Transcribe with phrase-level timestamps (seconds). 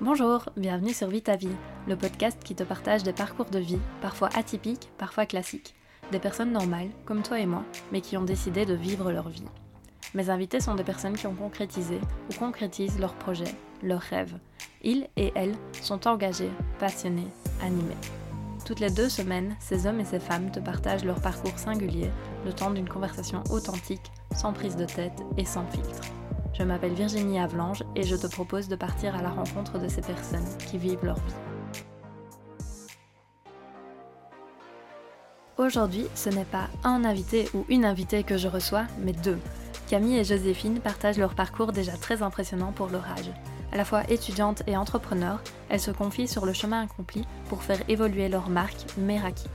[0.00, 1.48] Bonjour, bienvenue sur Vie ta vie,
[1.86, 5.74] le podcast qui te partage des parcours de vie, parfois atypiques, parfois classiques.
[6.10, 9.44] Des personnes normales, comme toi et moi, mais qui ont décidé de vivre leur vie.
[10.14, 14.38] Mes invités sont des personnes qui ont concrétisé ou concrétisent leurs projets, leurs rêves.
[14.82, 17.28] Ils et elles sont engagés, passionnés,
[17.62, 17.96] animés.
[18.64, 22.10] Toutes les deux semaines, ces hommes et ces femmes te partagent leur parcours singulier,
[22.44, 26.00] le temps d'une conversation authentique, sans prise de tête et sans filtre.
[26.60, 30.02] Je m'appelle Virginie Avlange et je te propose de partir à la rencontre de ces
[30.02, 31.34] personnes qui vivent leur vie.
[35.56, 39.38] Aujourd'hui, ce n'est pas un invité ou une invitée que je reçois, mais deux.
[39.88, 43.30] Camille et Joséphine partagent leur parcours déjà très impressionnant pour leur âge.
[43.72, 47.80] À la fois étudiantes et entrepreneurs, elles se confient sur le chemin accompli pour faire
[47.88, 49.48] évoluer leur marque Meraki.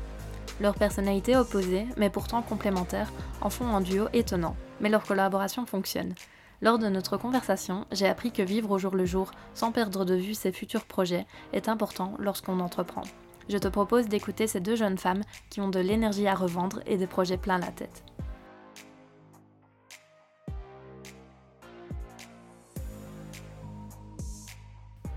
[0.60, 6.16] Leurs personnalités opposées, mais pourtant complémentaires, en font un duo étonnant, mais leur collaboration fonctionne.
[6.62, 10.16] Lors de notre conversation, j'ai appris que vivre au jour le jour, sans perdre de
[10.16, 13.04] vue ses futurs projets, est important lorsqu'on entreprend.
[13.50, 16.98] Je te propose d'écouter ces deux jeunes femmes qui ont de l'énergie à revendre et
[16.98, 18.04] des projets plein la tête.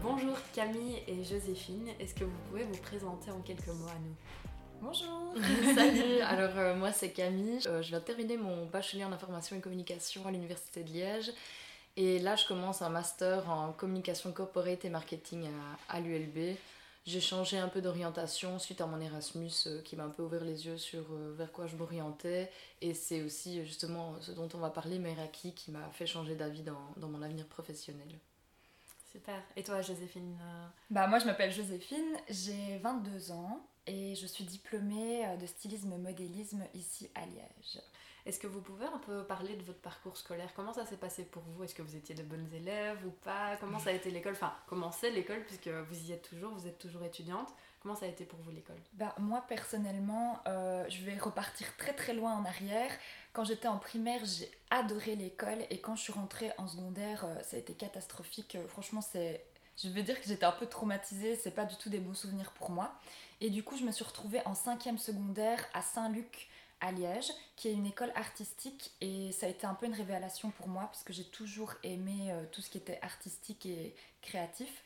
[0.03, 4.58] Bonjour Camille et Joséphine, est-ce que vous pouvez vous présenter en quelques mots à nous?
[4.81, 5.35] Bonjour
[5.75, 9.57] Salut Alors euh, moi c'est Camille, euh, je viens de terminer mon bachelier en information
[9.57, 11.33] et communication à l'université de Liège
[11.97, 15.49] et là je commence un master en communication corporate et marketing
[15.89, 16.57] à, l'ULB.
[17.07, 20.45] J'ai changé un peu d'orientation suite à mon Erasmus euh, qui m'a un peu ouvert
[20.45, 21.05] les yeux sur
[21.37, 25.73] vers quoi je m'orientais et c'est aussi justement ce dont on va parler Meraki qui
[25.73, 28.09] m'a fait changer d'avis dans, dans mon avenir professionnel.
[29.11, 29.43] Super.
[29.57, 30.37] Et toi, Joséphine
[30.91, 35.97] Bah moi, je m'appelle Joséphine, j'ai 22 ans et je suis diplômée euh, de stylisme
[35.97, 37.83] modélisme ici à Liège.
[38.27, 40.53] Est-ce que vous pouvez un peu parler de votre parcours scolaire?
[40.55, 41.65] Comment ça s'est passé pour vous?
[41.65, 43.57] Est-ce que vous étiez de bonnes élèves ou pas?
[43.59, 44.35] Comment ça a été l'école?
[44.35, 47.49] Enfin, comment c'est l'école puisque vous y êtes toujours, vous êtes toujours étudiante.
[47.81, 48.77] Comment ça a été pour vous l'école?
[48.93, 52.91] Bah, Moi personnellement, euh, je vais repartir très très loin en arrière.
[53.33, 57.43] Quand j'étais en primaire, j'ai adoré l'école et quand je suis rentrée en secondaire, euh,
[57.43, 58.59] ça a été catastrophique.
[58.69, 59.43] Franchement, c'est
[59.83, 62.51] je veux dire que j'étais un peu traumatisée, c'est pas du tout des beaux souvenirs
[62.53, 62.93] pour moi.
[63.41, 66.49] Et du coup, je me suis retrouvée en cinquième secondaire à Saint-Luc
[66.81, 70.51] à Liège, qui est une école artistique et ça a été un peu une révélation
[70.51, 74.85] pour moi parce que j'ai toujours aimé euh, tout ce qui était artistique et créatif.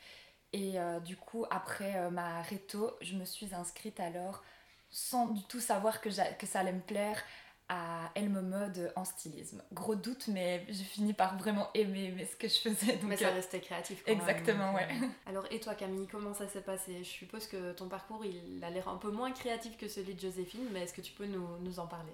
[0.53, 4.43] Et euh, du coup, après euh, ma réto, je me suis inscrite alors
[4.89, 7.23] sans du tout savoir que, que ça allait me plaire
[7.73, 9.63] à Elme Mode en stylisme.
[9.73, 12.99] Gros doute, mais j'ai fini par vraiment aimer, ce que je faisais.
[13.03, 14.03] mais ça euh, restait créatif.
[14.05, 14.87] Quand exactement, ouais.
[14.91, 16.99] Euh, alors, et toi Camille, comment ça s'est passé?
[16.99, 20.19] Je suppose que ton parcours, il a l'air un peu moins créatif que celui de
[20.19, 22.13] Joséphine, mais est-ce que tu peux nous, en parler?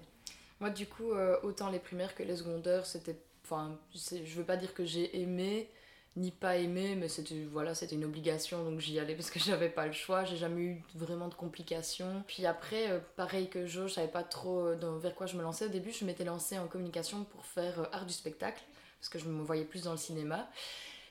[0.60, 3.16] Moi, du coup, euh, autant les primaires que les secondaires, c'était...
[3.44, 5.68] Enfin, je veux pas dire que j'ai aimé,
[6.16, 9.68] ni pas aimé, mais c'était voilà, c'était une obligation, donc j'y allais parce que j'avais
[9.70, 10.24] pas le choix.
[10.24, 12.24] J'ai jamais eu vraiment de complications.
[12.26, 15.42] Puis après, euh, pareil que Jo, je savais pas trop euh, vers quoi je me
[15.42, 15.66] lançais.
[15.66, 18.62] Au début, je m'étais lancée en communication pour faire euh, art du spectacle,
[18.98, 20.48] parce que je me voyais plus dans le cinéma.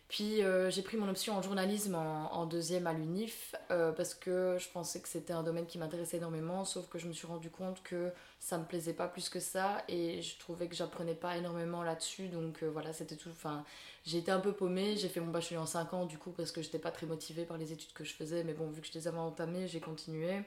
[0.09, 4.57] Puis euh, j'ai pris mon option en journalisme en, deuxième à l'UNIF euh, parce que
[4.59, 7.51] je pensais que c'était un domaine qui m'intéressait énormément, sauf que je me suis rendu
[7.51, 11.37] compte que ça me plaisait pas plus que ça et je trouvais que j'apprenais pas
[11.37, 12.27] énormément là-dessus.
[12.27, 13.29] Donc euh, voilà, c'était tout.
[13.29, 13.63] Enfin,
[14.03, 14.97] j'ai été un peu paumée.
[14.97, 17.45] J'ai fait mon bachelier en 5 ans du coup parce que j'étais pas très motivée
[17.45, 19.79] par les études que je faisais, mais bon, vu que je les avais entamées, j'ai
[19.79, 20.41] continué.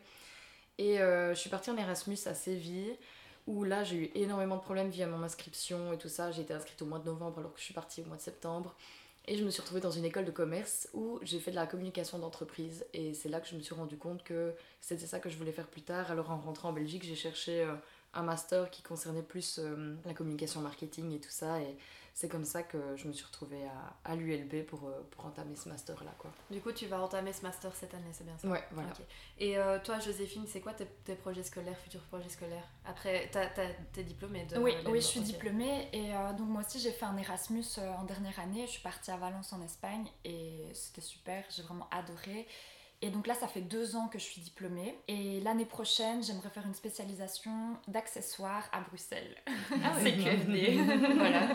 [0.78, 2.96] Et je suis partie en Erasmus à Séville
[3.46, 6.32] où là j'ai eu énormément de problèmes via mon inscription et tout ça.
[6.32, 8.22] J'ai été inscrite au mois de novembre alors que je suis partie au mois de
[8.22, 8.74] septembre.
[9.28, 11.66] Et je me suis retrouvée dans une école de commerce où j'ai fait de la
[11.66, 12.84] communication d'entreprise.
[12.92, 15.52] Et c'est là que je me suis rendu compte que c'était ça que je voulais
[15.52, 16.10] faire plus tard.
[16.10, 17.74] Alors en rentrant en Belgique, j'ai cherché euh,
[18.14, 21.58] un master qui concernait plus euh, la communication marketing et tout ça.
[22.14, 25.56] C'est comme ça que je me suis retrouvée à, à l'ULB pour, euh, pour entamer
[25.56, 26.12] ce master-là.
[26.18, 26.30] quoi.
[26.50, 28.48] Du coup, tu vas entamer ce master cette année, c'est bien ça?
[28.48, 28.90] Ouais, voilà.
[29.38, 32.68] Et toi, Joséphine, c'est quoi tes, tes, projets scolaires, futurs projets scolaires?
[32.84, 33.30] Après,
[33.92, 34.58] t'es diplômée de...
[34.58, 35.88] Oui, oui je suis diplômée.
[35.92, 38.66] Et donc moi aussi, j'ai fait un Erasmus en dernière année.
[38.66, 42.46] Je suis partie à Valence en Espagne et c'était super, j'ai vraiment adoré.
[43.04, 44.96] Et donc là, ça fait deux ans que je suis diplômée.
[45.08, 49.36] Et l'année prochaine, j'aimerais faire une spécialisation d'accessoires à Bruxelles.
[49.48, 50.72] Ah oui, c'est
[51.16, 51.48] voilà.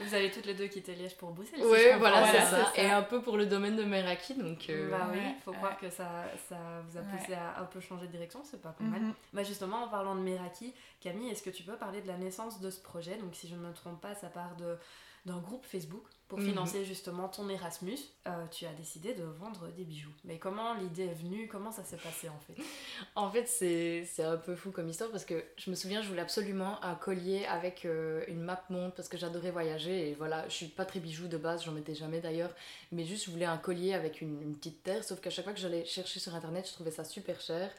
[0.00, 1.60] Vous avez toutes les deux quitté Liège pour Bruxelles.
[1.62, 2.72] Oui, voilà, c'est ça.
[2.74, 4.34] Et un peu pour le domaine de Meraki.
[4.34, 6.56] Donc, euh, Bah oui, il faut croire que ça, ça
[6.88, 8.40] vous a poussé à un peu changer de direction.
[8.42, 9.00] C'est pas, pas mal.
[9.00, 9.14] Mhm.
[9.32, 12.60] Bah justement, en parlant de Meraki, Camille, est-ce que tu peux parler de la naissance
[12.60, 13.16] de ce projet?
[13.16, 14.76] Donc si je ne me trompe pas, ça part de
[15.26, 16.46] d'un groupe Facebook pour Mhm.
[16.46, 17.98] financer justement ton Erasmus.
[18.28, 20.12] Euh, tu as décidé de vendre des bijoux.
[20.24, 21.48] Mais comment l'idée est venue?
[21.48, 22.54] Comment ça s'est passé en fait?
[23.16, 26.22] En fait, c'est un peu fou comme histoire parce que je me souviens, je voulais
[26.22, 30.54] absolument un collier avec euh, une map monde parce que j'adorais voyager et voilà, je
[30.54, 32.54] suis pas très bijou de base, j'en mettais jamais d'ailleurs,
[32.92, 35.52] mais juste je voulais un collier avec une, une petite terre, sauf qu'à chaque fois
[35.54, 37.70] que j'allais chercher sur internet, je trouvais ça super cher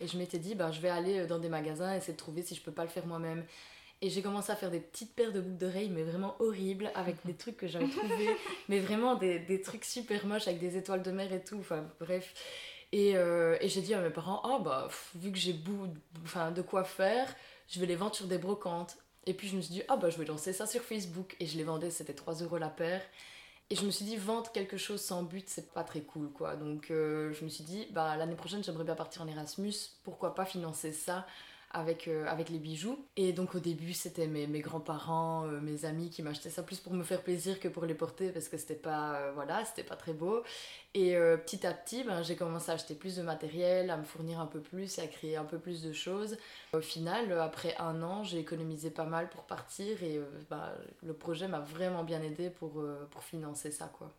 [0.00, 2.54] et je m'étais dit, bah, je vais aller dans des magasins essayer de trouver si
[2.54, 3.44] je peux pas le faire moi-même.
[4.00, 7.16] Et j'ai commencé à faire des petites paires de boucles d'oreilles, mais vraiment horribles, avec
[7.24, 8.30] des trucs que j'avais trouvés,
[8.68, 11.84] mais vraiment des, des trucs super moches avec des étoiles de mer et tout, enfin
[11.98, 12.32] bref.
[12.92, 15.54] Et, euh, et j'ai dit à mes parents, oh bah, pff, vu que j'ai
[16.24, 17.34] enfin, de quoi faire,
[17.68, 18.96] je vais les vendre sur des brocantes.
[19.26, 21.36] Et puis je me suis dit, ah bah, je vais lancer ça sur Facebook.
[21.40, 23.02] Et je les vendais, c'était 3 euros la paire.
[23.70, 26.56] Et je me suis dit, vendre quelque chose sans but, c'est pas très cool, quoi.
[26.56, 29.74] Donc euh, je me suis dit, bah, l'année prochaine, j'aimerais bien partir en Erasmus.
[30.04, 31.26] Pourquoi pas financer ça
[31.70, 32.98] avec, euh, avec les bijoux.
[33.16, 36.78] Et donc au début, c'était mes, mes grands-parents, euh, mes amis qui m'achetaient ça plus
[36.78, 39.84] pour me faire plaisir que pour les porter parce que c'était pas, euh, voilà, c'était
[39.84, 40.42] pas très beau.
[40.94, 44.40] Et petit à petit, ben, j'ai commencé à acheter plus de matériel, à me fournir
[44.40, 46.36] un peu plus et à créer un peu plus de choses.
[46.72, 50.18] Au final, après un an, j'ai économisé pas mal pour partir et
[50.50, 50.72] bah,
[51.04, 54.10] le projet m'a vraiment bien aidé pour, pour financer ça, quoi.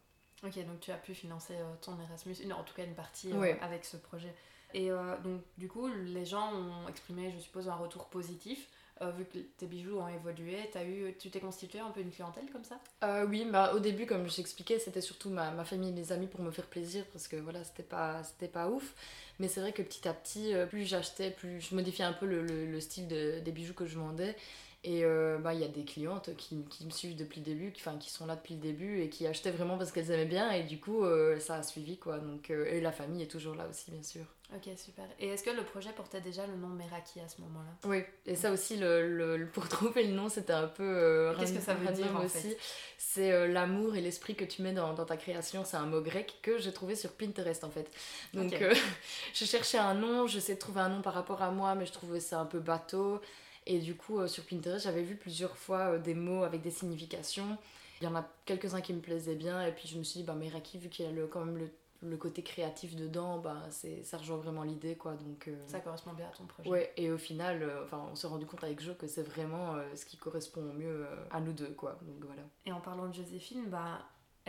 [0.44, 3.84] Ok, donc tu as pu financer ton Erasmus, une, en tout cas une partie avec
[3.84, 4.34] ce projet.
[4.74, 8.68] Et euh, donc du coup, les gens ont exprimé, je suppose, un retour positif.
[9.02, 12.12] Euh, vu que tes bijoux ont évolué, as eu, tu t'es constitué un peu une
[12.12, 12.80] clientèle comme ça?
[13.04, 16.28] Euh, oui, bah, au début, comme j'expliquais, c'était surtout ma, ma famille et mes amis
[16.28, 18.22] pour me faire plaisir parce que voilà, c'était pas,
[18.52, 18.94] pas ouf.
[19.40, 22.42] Mais c'est vrai que petit à petit, plus j'achetais, plus je modifiais un peu le,
[22.46, 24.36] le- le style de- des bijoux que je vendais.
[24.86, 27.74] Et euh, bah, il y a des clientes qui, qui me suivent depuis le début,
[27.74, 30.52] qui, qui sont là depuis le début et qui achetaient vraiment parce qu'elles aimaient bien.
[30.52, 32.20] Et du coup, euh, ça a suivi quoi.
[32.20, 34.24] Donc, euh, et la famille est toujours là aussi, bien sûr.
[34.56, 35.04] Ok, super.
[35.20, 37.70] Et est-ce que le projet portait déjà le nom Meraki à ce moment-là?
[37.84, 41.34] Oui, et ça aussi, le, le- le- pour trouver le nom, c'était un peu.
[41.38, 42.56] Qu'est-ce que ça veut dire, en aussi.
[42.98, 45.66] C'est l'amour et l'esprit que tu mets dans, dans ta création.
[45.66, 47.92] C'est un mot grec que j'ai trouvé sur Pinterest en fait.
[48.34, 48.54] Donc
[49.34, 51.92] je cherchais un nom, j'essayais de trouver un nom par rapport à moi, mais je
[51.92, 53.22] trouvais ça un peu bateau.
[53.70, 56.72] Et du coup, euh, sur Pinterest, j'avais vu plusieurs fois euh, des mots avec des
[56.72, 57.58] significations.
[58.02, 60.26] Il y en a quelques-uns qui me plaisaient bien, et puis je me suis dit,
[60.26, 61.70] bah, Meraki, vu qu'il y a le, quand même le,
[62.02, 65.14] le côté créatif dedans, bah, c'est, ça rejoint vraiment l'idée quoi.
[65.14, 66.70] Donc, euh, Ça correspond bien à ton projet.
[66.70, 69.76] Ouais, et au final, euh, enfin, on s'est rendu compte avec Jo que c'est vraiment
[69.76, 72.00] euh, ce qui correspond au mieux à nous deux, quoi.
[72.02, 72.42] Donc voilà.
[72.66, 74.00] Et en parlant de Joséphine, bah,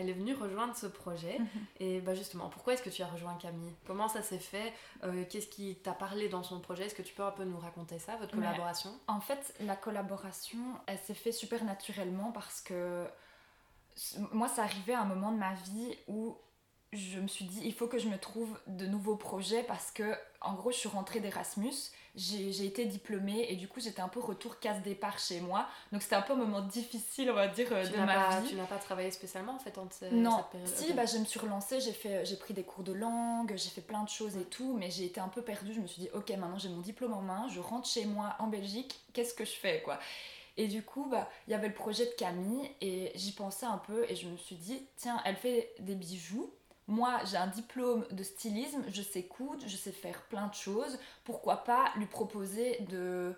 [0.00, 1.38] elle est venue rejoindre ce projet.
[1.38, 1.46] Mhm.
[1.78, 3.72] Et bah justement, pourquoi est-ce que tu as rejoint Camille?
[3.86, 4.72] Comment ça s'est fait?
[5.04, 6.86] Euh, Qu'est-ce qui t'a parlé dans son projet?
[6.86, 8.90] Est-ce que tu peux un peu nous raconter ça, votre collaboration?
[9.06, 13.06] En fait, la collaboration, elle s'est fait super naturellement parce que
[14.32, 16.36] moi, ça arrivait à un moment de ma vie où
[16.92, 20.12] je me suis dit, il faut que je me trouve de nouveaux projets parce que,
[20.40, 21.72] en gros, je suis rentrée d'Erasmus,
[22.16, 25.68] j'ai j'ai été diplômée et du coup, j'étais un peu retour casse-départ chez moi.
[25.92, 28.40] Donc, c'était un peu un moment difficile, on va dire, euh, Tu de ma pas,
[28.40, 28.48] vie.
[28.48, 31.24] tu n'as pas travaillé spécialement en fait ces- Non, cette période si, bah, je me
[31.24, 34.36] suis relancée, j'ai fait, j'ai pris des cours de langue, j'ai fait plein de choses
[34.36, 35.72] et tout, mais j'ai été un peu perdue.
[35.72, 38.34] Je me suis dit, ok, maintenant j'ai mon diplôme en main, je rentre chez moi
[38.40, 40.00] en Belgique, qu'est-ce que je fais quoi?
[40.56, 43.78] Et du coup, bah, il y avait le projet de Camille et j'y pensais un
[43.78, 46.52] peu et je me suis dit, tiens, elle fait des bijoux.
[46.90, 50.98] Moi, j'ai un diplôme de stylisme, je sais coudre, je sais faire plein de choses.
[51.22, 53.32] Pourquoi pas lui proposer de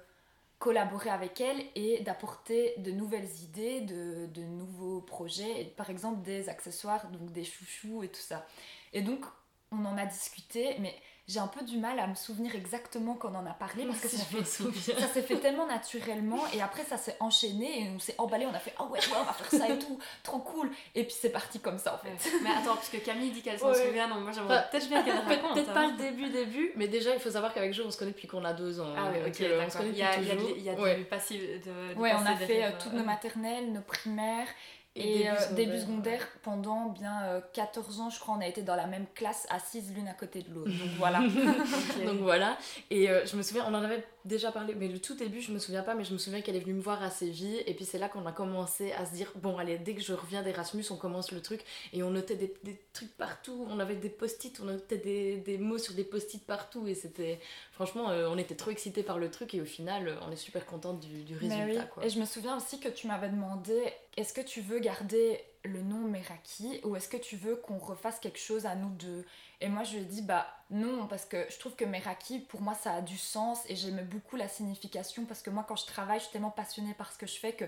[0.59, 6.49] collaborer avec elle et d'apporter de nouvelles idées, de, nouveaux projets, et par exemple des
[6.49, 8.47] accessoires, donc des chouchous et tout ça.
[8.95, 9.23] Et donc,
[9.71, 10.95] on en a discuté, mais
[11.29, 14.01] j'ai un peu du mal à me souvenir exactement quand on en a parlé parce
[14.01, 14.45] que Si ça fait
[15.15, 18.59] s'est fait tellement naturellement et après ça s'est enchaîné et on s'est emballé, on a
[18.59, 20.71] fait ah ouais, ouais, on va faire ça et tout, trop cool.
[20.95, 22.11] Et puis c'est parti comme ça en fait.
[22.11, 22.41] Ouais.
[22.43, 23.87] Mais attends, parce que Camille dit qu'elle s'en Ouais.
[23.87, 25.55] souvient, donc moi j'aimerais Enfin, peut-être bien qu'elle raconte.
[25.55, 25.75] Peut-être hein.
[25.75, 28.27] pas le début, début, mais déjà il faut savoir qu'avec Jo on se connaît depuis
[28.29, 28.93] qu'on a deux ans.
[28.97, 29.83] Ah oui, ok, euh, d'accord.
[29.87, 30.97] Il y a, il y a, de- il y a Ouais.
[30.97, 31.41] du passif.
[31.41, 34.49] De, Ouais, on a fait euh, toutes euh, nos maternelles, nos primaires
[34.95, 35.57] Et et, début euh, secondaire.
[35.57, 39.07] début secondaire pendant bien euh, 14 ans, je crois, on a été dans la même
[39.15, 40.71] classe, assises l'une à côté de l'autre.
[40.71, 41.21] Donc voilà.
[42.07, 42.59] Donc voilà,
[42.91, 45.53] et euh, je me souviens, on en avait déjà parlé, mais le tout début, je
[45.53, 47.75] me souviens pas, mais je me souviens qu'elle est venue me voir à Séville, et
[47.75, 50.43] puis c'est là qu'on a commencé à se dire, bon allez, dès que je reviens
[50.43, 51.63] d'Erasmus, on commence le truc,
[51.93, 55.59] et on notait des, des trucs partout, on avait des post-it, on notait des, des
[55.59, 57.41] mots sur des post-it partout, et c'était,
[57.73, 60.37] franchement, euh, on était trop excités par le truc, et au final, euh, on est
[60.37, 61.79] super contente du, résultat, oui.
[61.93, 62.05] quoi.
[62.05, 65.83] Et je me souviens aussi que tu m'avais demandé est-ce que tu veux garder le
[65.83, 69.25] nom Meraki ou est-ce que tu veux qu'on refasse quelque chose à nous deux?
[69.61, 72.61] Et moi je lui ai dit bah non parce que je trouve que Meraki pour
[72.61, 75.87] moi ça a du sens et j'aimais beaucoup la signification parce que moi quand je
[75.87, 77.67] travaille je suis tellement passionnée par ce que je fais que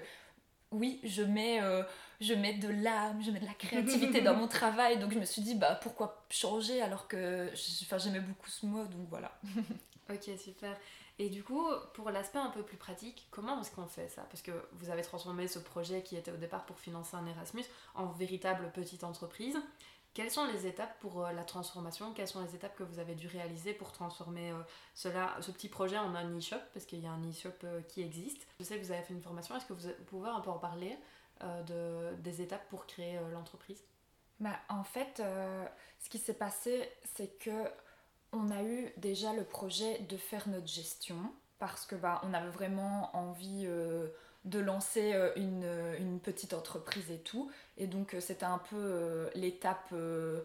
[0.75, 1.83] oui, je mets, euh,
[2.21, 5.25] je mets de l'âme, je mets de la créativité dans mon travail, donc je me
[5.25, 7.51] suis dit, bah pourquoi changer alors que
[7.99, 9.31] j'aimais beaucoup ce mot, donc voilà.
[10.11, 10.77] Ok, super.
[11.19, 14.23] Et du coup, pour l'aspect un peu plus pratique, comment est-ce qu'on fait ça?
[14.23, 17.65] Parce que vous avez transformé ce projet qui était au départ pour financer un Erasmus
[17.95, 19.57] en véritable petite entreprise.
[20.15, 22.13] Quelles sont les étapes pour euh, la transformation?
[22.13, 24.63] Quelles sont les étapes que vous avez dû réaliser pour transformer euh,
[24.95, 26.61] cela, ce petit projet en un e-shop?
[26.73, 28.47] Parce qu'il y a un e-shop euh, qui existe.
[28.61, 29.57] Je sais que vous avez fait une formation.
[29.57, 30.97] Est-ce que vous, pouvez un peu en parler
[31.67, 33.83] de, des étapes pour créer l'entreprise?
[34.39, 35.21] Bah, En fait,
[35.99, 37.51] ce qui s'est passé, c'est que
[38.35, 41.17] on a eu déjà le projet de faire notre gestion
[41.59, 43.67] parce que bah, on avait vraiment envie
[44.45, 47.51] de lancer euh, euh, une, petite entreprise et tout.
[47.79, 49.95] Et donc euh, c'était un peu l'étape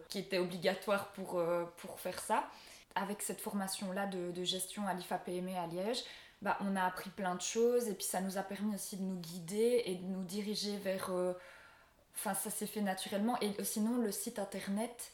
[0.08, 1.42] qui était obligatoire pour,
[1.76, 2.48] pour faire ça.
[2.94, 6.02] Avec cette formation-là de, gestion à l'IFA-PME à Liège,
[6.42, 9.02] bah, on a appris plein de choses et puis ça nous a permis aussi de
[9.02, 11.10] nous guider et de nous diriger vers...
[12.14, 13.38] Enfin ça s'est fait naturellement.
[13.40, 15.12] Et sinon le site internet...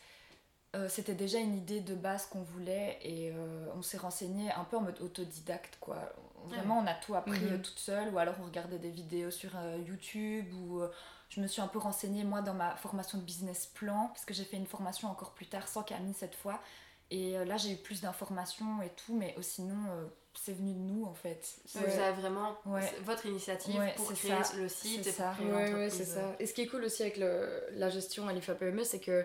[0.89, 3.33] c'était déjà une idée de base qu'on voulait et
[3.77, 6.13] on s'est renseigné un peu en mode autodidacte quoi
[6.49, 9.51] Vraiment, on a tout appris euh, toute seule, ou alors on regardait des vidéos sur
[9.57, 10.91] euh, YouTube, ou euh,
[11.29, 14.35] je me suis un peu renseignée moi dans ma formation de business plan, parce que
[14.35, 16.61] j'ai fait une formation encore plus tard sans Camille cette fois.
[17.11, 19.77] Et là, j'ai eu plus d'informations et tout, mais sinon,
[20.35, 21.55] c'est venu de nous en fait.
[21.73, 22.57] Vous avez vraiment
[23.05, 25.33] votre initiative pour créer le site et ça.
[25.41, 26.35] Ouais, c'est ça.
[26.41, 29.25] Et ce qui est cool aussi avec le, la gestion à l'IFAPME, c'est que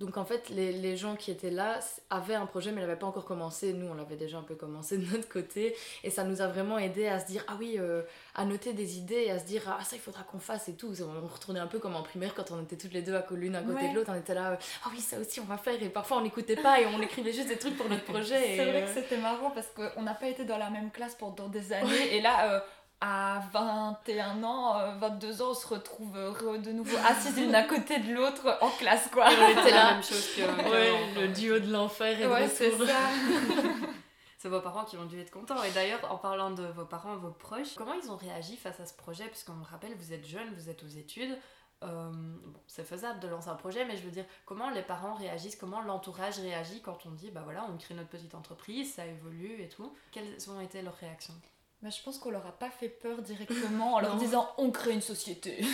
[0.00, 1.78] donc en fait, les, les, gens qui étaient là
[2.08, 3.74] avaient un projet mais n'avaient pas encore commencé.
[3.74, 5.76] Nous, on l'avait déjà un peu commencé de notre côté.
[6.02, 8.00] Et ça nous a vraiment aidé à se dire, ah oui, euh,
[8.34, 10.72] à noter des idées et à se dire, ah ça, il faudra qu'on fasse et
[10.72, 10.94] tout.
[11.02, 13.54] On retournait un peu comme en primaire quand on était toutes les deux à l'une
[13.54, 14.10] à côté de l'autre.
[14.10, 15.80] On était là, ah oui, ça aussi, on va faire.
[15.82, 18.40] Et parfois, on n'écoutait pas et on écrivait juste des trucs pour notre projet.
[18.56, 21.48] C'est vrai que c'était marrant parce qu'on n'a pas été dans la même classe pendant
[21.48, 22.16] des années.
[22.16, 22.54] Et là...
[22.54, 22.60] Euh,
[23.00, 27.98] à 21 ans, 22 euh, ans, on se retrouve de nouveau assises l'une à côté
[27.98, 29.26] de l'autre en classe, quoi.
[29.26, 32.84] on était la même chose que le duo de l'enfer et ouais, c'est ça.
[34.38, 35.62] c'est vos parents qui ont dû être contents.
[35.62, 38.86] Et d'ailleurs, en parlant de vos parents, vos proches, comment ils ont réagi face à
[38.86, 39.26] ce projet?
[39.28, 41.36] Puisqu'on me rappelle, vous êtes jeune, vous êtes aux études.
[41.82, 45.14] Euh, bon, c'est faisable de lancer un projet, mais je veux dire, comment les parents
[45.14, 49.06] réagissent, comment l'entourage réagit quand on dit, bah voilà, on crée notre petite entreprise, ça
[49.06, 49.94] évolue et tout?
[50.12, 51.34] Quelles ont été leurs réactions?
[51.82, 54.92] Mais je pense qu'on leur a pas fait peur directement en leur disant on crée
[54.92, 55.64] une société.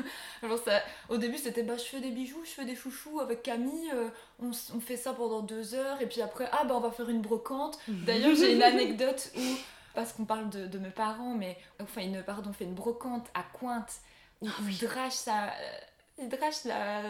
[0.64, 3.90] ça, au début c'était bah je fais des bijoux, je fais des chouchous avec Camille,
[3.94, 4.08] euh,
[4.40, 7.08] on, on, fait ça pendant deux heures et puis après ah bah on va faire
[7.08, 7.78] une brocante.
[7.88, 9.42] D'ailleurs j'ai une anecdote où
[9.94, 13.42] parce qu'on parle de, de, mes parents mais enfin une pardon fait une brocante à
[13.42, 14.00] Cointe
[14.42, 15.78] où oh, ils drachent ça, euh,
[16.18, 17.02] ils drachent là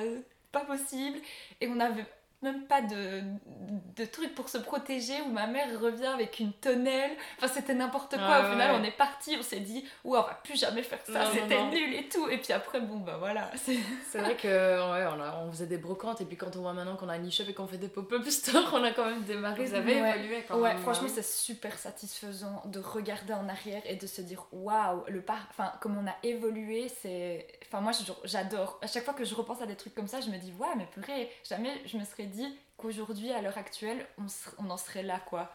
[0.52, 1.18] pas possible
[1.60, 2.06] et on avait
[2.42, 3.22] même pas de,
[3.96, 7.12] de trucs pour se protéger où ma mère revient avec une tonnelle.
[7.38, 8.40] Enfin, c'était n'importe quoi.
[8.40, 11.30] Au final, on est parti, on s'est dit, ouais, on va plus jamais faire ça,
[11.32, 12.28] c'était nul et tout.
[12.28, 13.50] Et puis après, bon, bah voilà.
[13.56, 16.74] C'est vrai que ouais, on, a, on, faisait des brocantes et puis quand on voit
[16.74, 19.22] maintenant qu'on a une e-shop et qu'on fait des pop-up stores, on a quand même
[19.22, 19.64] démarré.
[19.64, 24.06] Vous avez évolué quand ouais, franchement, c'est super satisfaisant de regarder en arrière et de
[24.06, 25.46] se dire, waouh, le par...
[25.50, 27.46] enfin, comme on a évolué, c'est.
[27.66, 27.92] Enfin, moi,
[28.24, 28.78] j'adore.
[28.82, 30.74] À chaque fois que je repense à des trucs comme ça, je me dis, ouais,
[30.76, 34.26] mais purée, jamais je me serais dit qu'aujourd'hui, à l'heure actuelle, on,
[34.64, 35.50] on, en serait là, quoi.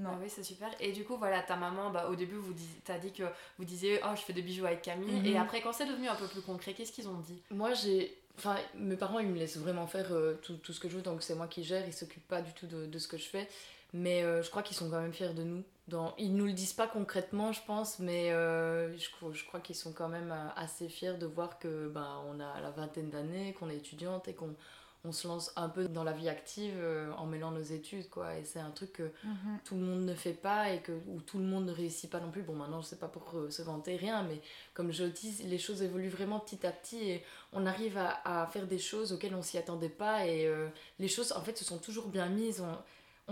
[0.00, 0.10] Non.
[0.12, 0.68] Ah oui, c'est super.
[0.80, 2.52] Et du coup, voilà, ta maman, bah, au début, vous
[2.84, 3.22] t'as dit que
[3.58, 5.20] vous disiez, oh, je fais des bijoux avec Camille.
[5.20, 5.26] Mhm.
[5.26, 7.40] Et après, quand c'est devenu un peu plus concret, qu'est-ce qu'ils ont dit?
[7.50, 8.18] Moi, j'ai.
[8.36, 11.02] Enfin, mes parents, ils me laissent vraiment faire euh, tout, tout, ce que je veux,
[11.02, 13.26] donc c'est moi qui gère, ils s'occupent pas du tout de, de, ce que je
[13.26, 13.48] fais.
[13.92, 15.62] Mais euh, je crois qu'ils sont quand même fiers de nous.
[15.86, 16.16] Dans...
[16.18, 19.92] Ils nous le disent pas concrètement, je pense, mais euh, je, je, crois qu'ils sont
[19.92, 23.76] quand même assez fiers de voir que ben, on a la vingtaine d'années, qu'on est
[23.76, 24.56] étudiante et qu'on
[25.04, 28.36] on se lance un peu dans la vie active euh, en mêlant nos études quoi.
[28.36, 29.58] Et c'est un truc que mhm.
[29.64, 32.20] tout le monde ne fait pas et que où tout le monde ne réussit pas
[32.20, 32.42] non plus.
[32.42, 34.40] Bon maintenant je sais pas pour euh, se vanter rien mais
[34.72, 38.66] comme je dis les choses évoluent vraiment petit à petit et on arrive à, faire
[38.66, 40.68] des choses auxquelles on s'y attendait pas et euh,
[40.98, 42.60] les choses en fait se sont toujours bien mises.
[42.60, 42.78] On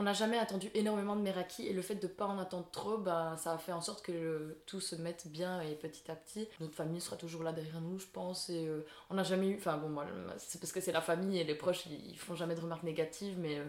[0.03, 2.97] n'a jamais attendu énormément de Meraki et le fait de ne pas en attendre trop,
[2.97, 6.49] bah, ça a fait en sorte que tout se mette bien et petit à petit,
[6.61, 8.49] notre famille sera toujours là derrière nous, je pense.
[8.49, 9.57] Et euh, on n'a jamais eu.
[9.57, 10.07] Enfin bon, moi,
[10.39, 13.39] c'est parce que c'est la famille et les proches, ils, font jamais de remarques négatives,
[13.39, 13.65] mais euh,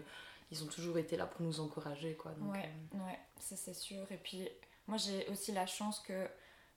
[0.50, 2.14] ils ont toujours été là pour nous encourager.
[2.14, 2.98] Quoi, donc, ouais, euh.
[3.04, 4.10] ouais, ça c'est sûr.
[4.10, 4.48] Et puis,
[4.86, 6.26] moi j'ai aussi la chance que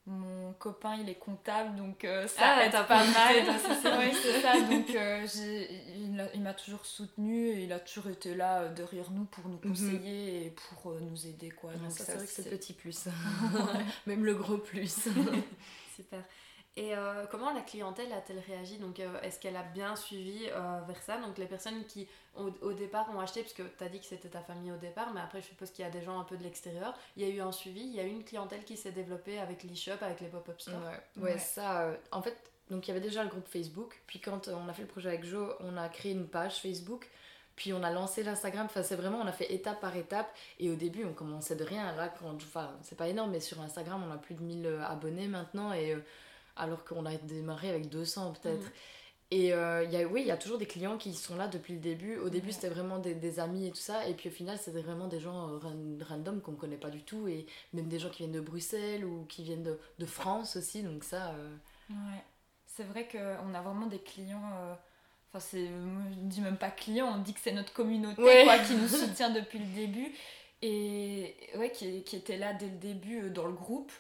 [0.08, 3.36] mon copain il est comptable donc euh, ça ah, aide pas mal.
[4.22, 4.60] c'est ça.
[4.62, 5.28] Donc euh,
[6.34, 9.60] il, m'a toujours soutenu et il a toujours été là euh, derrière nous pour nous
[9.64, 9.70] mhm.
[9.70, 11.74] conseiller et pour nous aider quoi.
[11.74, 13.08] Donc ça, c'est vrai que c'est petit plus.
[14.08, 15.08] Même le gros plus.
[15.96, 16.24] Super
[16.78, 18.78] et euh, comment la clientèle a-t-elle réagi?
[18.78, 22.72] Donc, euh, est-ce qu'elle a bien suivi euh, vers ça Donc, les personnes qui, au,
[22.72, 25.42] départ, ont acheté, puisque tu as dit que c'était ta famille au départ, mais après,
[25.42, 26.94] je suppose qu'il y a des gens un peu de l'extérieur.
[27.16, 29.40] Il y a eu un suivi, il y a eu une clientèle qui s'est développée
[29.40, 30.76] avec l'e-shop, avec les pop-up stores?
[31.20, 32.38] Ouais, ça, en fait,
[32.70, 34.00] donc il y avait déjà le groupe Facebook.
[34.06, 37.10] Puis, quand on a fait le projet avec Joe, on a créé une page Facebook
[37.56, 40.30] Puis on a lancé l'Instagram, enfin c'est vraiment, on a fait étape par étape.
[40.60, 41.92] Et au début, on commençait de rien.
[41.96, 44.84] Là, quand, enfin, c'est pas énorme, mais sur Instagram, on a plus de 1000 euh,
[44.84, 45.74] abonnés maintenant.
[45.74, 46.02] Et euh,
[46.58, 48.64] alors qu'on a démarré avec 200 peut-être.
[48.64, 48.72] Mhm.
[49.30, 51.74] Et euh, y a, oui, il y a toujours des clients qui sont là depuis
[51.74, 52.18] le début.
[52.18, 54.08] Au début, c'était vraiment des, des, amis et tout ça.
[54.08, 57.04] Et puis au final, c'était vraiment des gens euh, random qu'on ne connaît pas du
[57.04, 57.28] tout.
[57.28, 60.82] Et même des gens qui viennent de Bruxelles ou qui viennent de, de France aussi.
[60.82, 61.32] Donc ça...
[61.32, 61.56] Euh...
[61.90, 62.24] Ouais.
[62.66, 64.50] C'est vrai qu'on a vraiment des clients...
[64.62, 64.74] Euh,
[65.30, 68.46] enfin, c'est, je ne dis même pas clients, on dit que c'est notre communauté Ouais.
[68.46, 70.14] quoi, qui nous soutient depuis le début.
[70.62, 73.92] Et ouais, qui, qui était là dès le début dans le groupe.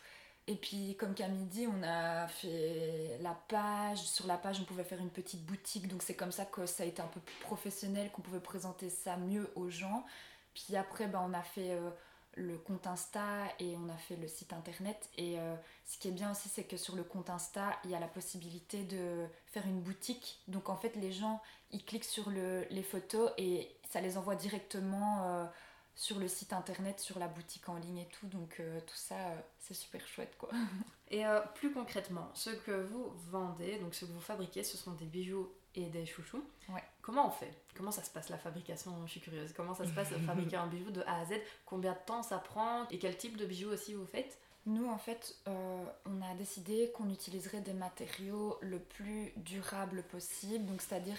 [0.49, 3.99] Et puis, comme Camille dit, on a fait la page.
[3.99, 5.87] Sur la page, on pouvait faire une petite boutique.
[5.89, 8.89] Donc, c'est comme ça que ça a été un peu plus professionnel, qu'on pouvait présenter
[8.89, 10.05] ça mieux aux gens.
[10.53, 11.89] Puis après, ben, on a fait euh,
[12.35, 13.23] le compte Insta
[13.59, 15.09] et on a fait le site internet.
[15.17, 15.53] Et euh,
[15.85, 18.07] ce qui est bien aussi, c'est que sur le compte Insta, il y a la
[18.07, 20.39] possibilité de faire une boutique.
[20.47, 24.35] Donc, en fait, les gens, ils cliquent sur le, les photos et ça les envoie
[24.35, 25.25] directement.
[25.25, 25.45] euh,
[25.97, 28.27] sur le site internet, sur la boutique en ligne et tout.
[28.27, 30.49] Donc euh, tout ça, euh, c'est super chouette quoi.
[31.09, 34.91] Et euh, plus concrètement, ce que vous vendez, donc ce que vous fabriquez, ce sont
[34.91, 36.43] des bijoux et des chouchous.
[36.69, 36.83] Ouais.
[37.01, 37.51] Comment on fait?
[37.75, 38.91] Comment ça se passe la fabrication?
[39.05, 39.53] Je suis curieuse.
[39.53, 41.33] Comment ça se passe de fabriquer un bijou de A à Z?
[41.65, 42.87] Combien de temps ça prend?
[42.89, 44.37] Et quel type de bijoux aussi vous faites?
[44.65, 50.65] Nous, en fait, euh, on a décidé qu'on utiliserait des matériaux le plus durables possible.
[50.65, 51.15] Donc, c'est-à-dire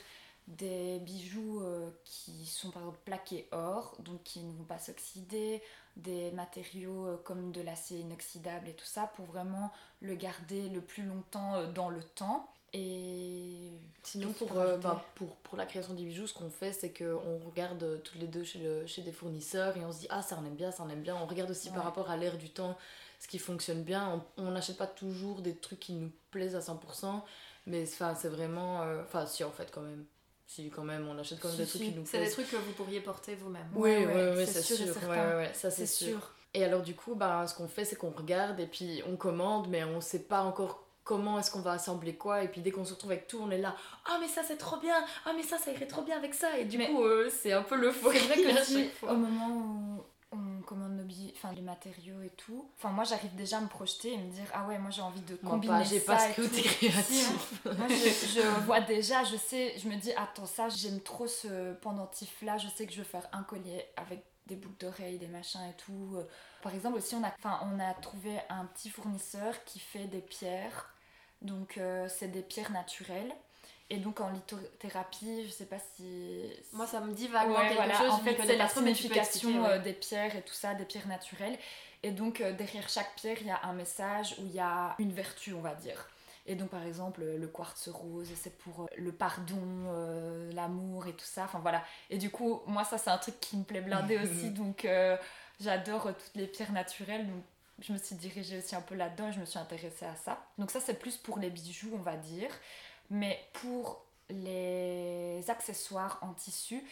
[0.48, 5.62] des bijoux euh, qui sont par exemple plaqués or, donc qui ne vont pas s'oxyder,
[5.96, 10.80] des matériaux euh, comme de l'acier inoxydable et tout ça pour vraiment le garder le
[10.80, 12.48] plus longtemps euh, dans le temps.
[12.72, 13.70] Et
[14.02, 18.02] Sinon, pour, ben, pour, pour la création des bijoux, ce qu'on fait, c'est qu'on regarde
[18.02, 20.44] toutes les deux chez, le, chez des fournisseurs et on se dit Ah, ça on
[20.46, 21.16] aime bien, ça on aime bien.
[21.16, 21.74] On regarde aussi Ouais.
[21.74, 22.76] par rapport à l'air du temps
[23.20, 24.22] ce qui fonctionne bien.
[24.36, 27.22] On n'achète pas toujours des trucs qui nous plaisent à 100%,
[27.66, 28.82] mais c'est vraiment.
[29.02, 30.04] Enfin, si en fait, quand même.
[30.50, 32.50] Si, quand même, on achète quand même Si, des trucs qui nous C'est des trucs
[32.50, 33.68] que vous pourriez porter vous-même.
[33.74, 34.94] Oui, Ouais, oui, ouais, oui, c'est c'est sûr et sûr.
[34.94, 35.08] certain.
[35.10, 36.08] Ouais, ouais, ouais, ça c'est sûr.
[36.08, 36.30] sûr.
[36.54, 39.68] Et alors du coup, bah, ce qu'on fait, c'est qu'on regarde et puis on commande,
[39.68, 42.42] mais on sait pas encore comment est-ce qu'on va assembler quoi.
[42.42, 43.76] Et puis dès qu'on se retrouve avec tout, on est là,
[44.06, 46.58] ah mais ça c'est trop bien, ah mais ça ça irait trop bien avec ça.
[46.58, 48.10] Et du Mais- coup, euh, c'est un peu le faux.
[48.10, 50.02] C'est vrai que si, au moment où
[50.32, 53.68] on commande nos billets, enfin les matériaux et tout, enfin moi j'arrive déjà à me
[53.68, 56.32] projeter et me dire ah ouais moi j'ai envie de combiner pas, j'ai ça pas
[56.32, 56.68] ce côté tout.
[56.68, 57.64] créatif.
[57.64, 61.72] Moi je, je vois déjà, je sais, je me dis attends ça j'aime trop ce
[61.74, 65.28] pendentif là, je sais que je veux faire un collier avec des boucles d'oreilles, des
[65.28, 66.16] machins et tout.
[66.62, 70.20] Par exemple aussi on a, enfin on a trouvé un petit fournisseur qui fait des
[70.20, 70.92] pierres,
[71.42, 73.32] donc euh, c'est des pierres naturelles.
[73.90, 77.76] Et donc en lithothérapie, je sais pas si Moi, ça me dit vaguement Ouais, quelque
[77.76, 77.98] voilà.
[77.98, 78.10] chose.
[78.10, 79.68] En fait, c'est la signification expliquer, ouais.
[79.70, 81.58] euh, des pierres et tout ça, des pierres naturelles.
[82.02, 84.94] Et donc, euh, derrière chaque pierre, il y a un message où il y a
[84.98, 86.06] une vertu, on va dire.
[86.46, 89.56] Et donc, par exemple, le quartz rose, c'est pour euh, le pardon,
[89.88, 91.44] euh, l'amour et tout ça.
[91.44, 91.82] Enfin, voilà.
[92.10, 94.50] Et du coup, moi, ça, c'est un truc qui me plaît blindé aussi.
[94.50, 95.16] Donc, euh,
[95.60, 97.26] j'adore euh, toutes les pierres naturelles.
[97.26, 97.42] Donc,
[97.80, 100.38] je me suis dirigée aussi un peu là-dedans et je me suis intéressée à ça.
[100.58, 102.50] Donc, ça, c'est plus pour les bijoux, on va dire.
[103.10, 106.82] Mais pour les accessoires en tissu,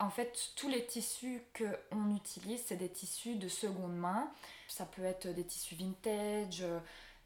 [0.00, 4.30] en fait, tous les tissus qu'on utilise, c'est des tissus de seconde main.
[4.68, 6.64] Ça peut être des tissus vintage,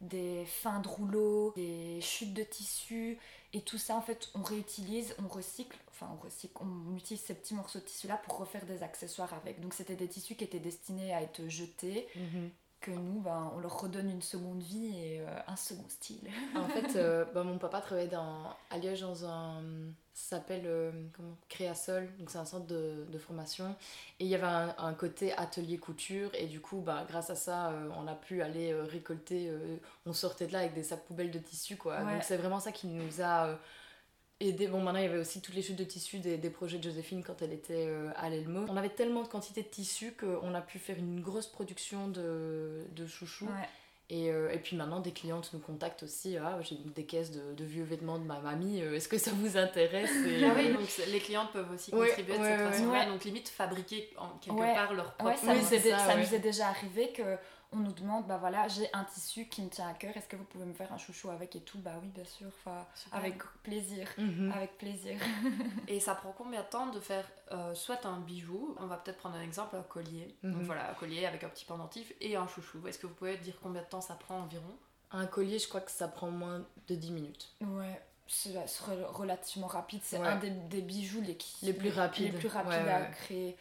[0.01, 3.19] des fins de rouleau, des chutes de tissu.
[3.55, 7.35] Et tout ça, en fait, on réutilise, on recycle, enfin, on recycle, on utilise ces
[7.35, 9.61] petits morceaux de tissu-là pour refaire des accessoires avec.
[9.61, 12.51] Donc, c'était des tissus qui étaient destinés à être jetés, Mhm.
[12.81, 16.29] Que nous, ben, on leur redonne une seconde vie et euh, un second style.
[16.57, 19.63] En fait, euh, bah, mon papa travaillait dans, à Liège dans un.
[20.15, 23.77] Ça s'appelle euh, comment Créasol, donc c'est un centre de, de formation.
[24.19, 27.37] Et il y avait un, un côté atelier couture, et du coup, bah, grâce à
[27.37, 29.53] ça, on a pu aller récolter.
[30.07, 32.03] on sortait de là avec des sacs poubelles de tissu, quoi.
[32.03, 32.15] Ouais.
[32.15, 33.59] Donc c'est vraiment ça qui nous a
[34.41, 34.67] aidé.
[34.69, 36.85] Bon, maintenant, il y avait aussi toutes les chutes de tissu des, des projets de
[36.85, 38.65] Joséphine quand elle était euh, à l'Elmo.
[38.69, 42.85] On avait tellement de quantité de tissu qu'on a pu faire une grosse production de,
[42.95, 43.47] de chouchous.
[43.47, 43.69] Ouais.
[44.11, 46.39] Et, euh, et puis maintenant, des clientes nous contactent aussi.
[46.39, 48.81] Ah, j'ai des caisses de, de vieux vêtements de ma mamie.
[48.81, 51.95] euh, Est-ce que ça vous intéresse Et, Ah oui, donc c'est- les clientes peuvent aussi
[51.95, 52.71] Ouais, contribuer de cette ouais.
[52.71, 53.01] façon-là.
[53.01, 53.07] Ouais.
[53.07, 54.73] Donc limite fabriquer en quelque Ouais.
[54.73, 55.33] part leur propre.
[55.33, 57.37] Ouais, ça, Oui, nous est déjà arrivé que
[57.73, 60.37] on nous demande, bah voilà, j'ai un tissu qui me tient à cœur, est-ce que
[60.37, 61.79] vous pouvez me faire un chouchou avec et tout?
[61.79, 64.51] Bah oui, bien sûr, enfin, avec plaisir, mhm.
[64.53, 65.19] avec plaisir.
[65.87, 69.19] Et ça prend combien de temps de faire euh, soit un bijou, on va peut-être
[69.19, 70.35] prendre un exemple, un collier.
[70.43, 70.65] Donc Mhm.
[70.65, 72.87] voilà, un collier avec un petit pendentif et un chouchou.
[72.89, 74.77] Est-ce que vous pouvez dire combien de temps ça prend environ?
[75.11, 77.55] Un collier, je crois que ça prend moins de 10 minutes.
[77.61, 80.27] Ouais, c'est c'est re- relativement rapide, c'est Ouais.
[80.27, 82.33] un des, des bijoux les, qui- Les plus rapides.
[82.33, 83.57] les plus rapides Ouais, à créer.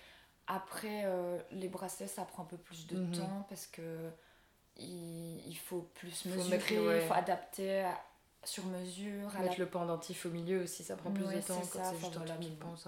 [0.48, 3.12] Après, euh, les bracelets, ça prend un peu plus de Mhm.
[3.12, 4.10] temps parce que
[4.78, 8.00] il, il faut plus Faut mesurer, il faut adapter à
[8.44, 9.36] sur mesure.
[9.36, 9.66] À Mettre la...
[9.66, 11.62] le pendentif au milieu aussi, ça prend plus Ouais, de temps.
[11.62, 12.36] c'est Quand ça, c'est juste voilà,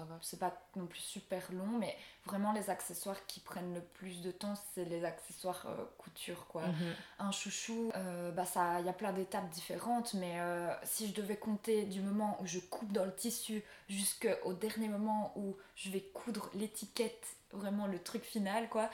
[0.04, 0.18] va.
[0.22, 1.94] C'est pas non plus super long, mais
[2.24, 6.62] vraiment les accessoires qui prennent le plus de temps, c'est les accessoires euh, couture quoi.
[6.62, 6.94] Mhm.
[7.18, 11.14] Un chouchou, euh, bah ça, il y a plein d'étapes différentes, mais euh, si je
[11.14, 15.90] devais compter du moment où je coupe dans le tissu jusqu'au dernier moment où je
[15.90, 18.88] vais coudre l'étiquette, vraiment le truc final quoi,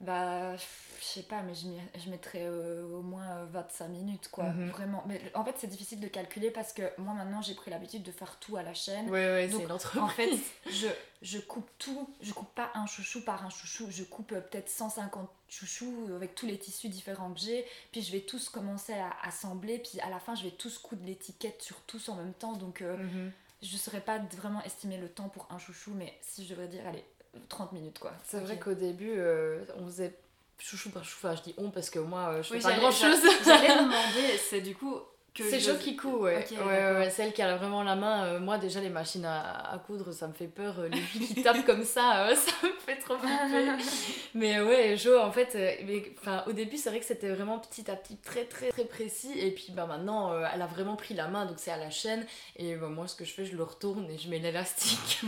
[0.00, 0.62] bah je
[1.04, 1.66] sais pas, mais je,
[2.00, 4.70] je mettrais euh, au moins euh, 25 minutes quoi, Mhm.
[4.70, 5.02] vraiment.
[5.08, 8.12] Mais en fait c'est difficile de calculer parce que moi maintenant j'ai pris l'habitude de
[8.12, 9.10] faire tout à la chaîne.
[9.10, 9.62] Ouais, ouais, Donc.
[10.00, 10.30] En fait,
[10.70, 10.86] je,
[11.22, 14.68] je coupe tout, je coupe pas un chouchou par un chouchou, je coupe euh, peut-être
[14.70, 18.92] 150 chouchous euh, avec tous les tissus différents que j'ai, puis je vais tous commencer
[18.92, 22.34] à assembler, puis à la fin je vais tous coudre l'étiquette sur tous en même
[22.34, 23.32] temps, donc euh, Mhm.
[23.62, 26.86] je saurais pas vraiment estimer le temps pour un chouchou, mais si je devrais dire,
[26.86, 27.04] allez,
[27.48, 28.12] 30 minutes quoi.
[28.26, 30.14] C'est vrai qu'au début, euh, on faisait
[30.58, 31.26] chouchou par chouchou.
[31.26, 33.18] Enfin, je dis on parce que moi, euh, je fais Oui, pas grand chose.
[33.44, 34.96] J'allais demander, c'est du coup
[35.36, 36.38] C'est je- Jo qui coud, ouais.
[36.50, 38.24] Ok, ouais, ouais, ouais, celle qui a vraiment la main.
[38.24, 40.74] euh, moi, déjà, les machines à, à coudre, ça me fait peur.
[40.80, 43.76] euh, les billes qui tapent comme ça, euh, ça me fait trop flipper.
[44.34, 46.12] Mais ouais, Jo, en fait, euh, mais,
[46.48, 49.30] au début, c'est vrai que c'était vraiment petit à petit, très, très, très précis.
[49.38, 52.26] Et puis bah, maintenant, elle a vraiment pris la main, donc c'est à la chaîne.
[52.56, 55.20] Et bah, moi, ce que je fais, je le retourne et je mets l'élastique.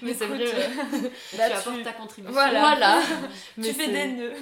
[0.00, 0.38] mais c'est vrai.
[1.36, 2.32] Là, tu- apportes ta contribution.
[2.32, 2.60] Voilà.
[2.60, 3.02] Voilà.
[3.62, 4.32] tu fais des nœuds.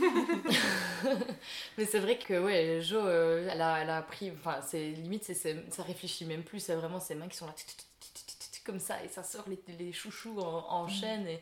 [1.76, 5.35] Mais c'est vrai que ouais, Jo, elle, a, elle a pris, enfin, c'est limite, c'est,
[5.35, 7.54] c'est- ça réfléchit même plus, c'est vraiment ses mains qui sont là,
[8.64, 10.90] comme ça, et ça sort les, les chouchous en, en Mm.
[10.90, 11.26] chaîne.
[11.26, 11.40] Et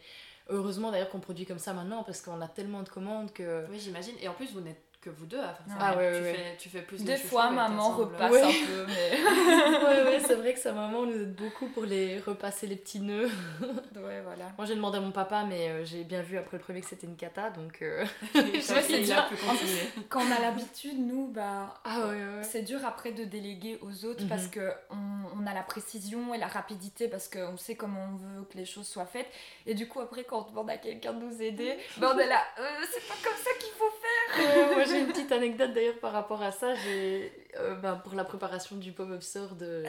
[0.48, 3.66] heureusement d'ailleurs qu'on produit comme ça maintenant, parce qu'on a tellement de commandes que.
[3.70, 4.14] Oui, j'imagine.
[4.20, 5.74] Et en plus, vous n'êtes que vous deux à faire ça.
[5.80, 8.42] Ah ouais, tu, ouais, Fais, tu fais plus de Des fois, maman repasse Ouais.
[8.42, 9.12] un peu, mais.
[9.84, 13.00] ouais, ouais, c'est vrai que sa maman nous aide beaucoup pour les repasser les petits
[13.00, 13.30] nœuds.
[13.60, 14.52] ouais, voilà.
[14.58, 16.88] Moi j'ai demandé à mon papa, mais euh, j'ai bien vu après le premier que
[16.88, 17.80] c'était une cata, donc.
[17.82, 19.24] euh, Je sais il déjà.
[19.24, 19.82] a pu continuer.
[20.08, 22.42] Quand on a l'habitude, nous, bah, Ah ouais, ouais.
[22.42, 24.28] C'est dur après de déléguer aux autres Mhm.
[24.28, 28.16] parce que on, on a la précision et la rapidité parce qu'on sait comment on
[28.16, 29.28] veut que les choses soient faites.
[29.66, 32.26] Et du coup, après, quand on demande à quelqu'un de nous aider, ben on est
[32.26, 34.55] là, Euh, c'est pas comme ça qu'il faut faire.
[34.88, 36.74] J'ai une petite anecdote d'ailleurs par rapport à ça.
[36.74, 39.84] J'ai, euh, ben, pour la préparation du pop-up store de.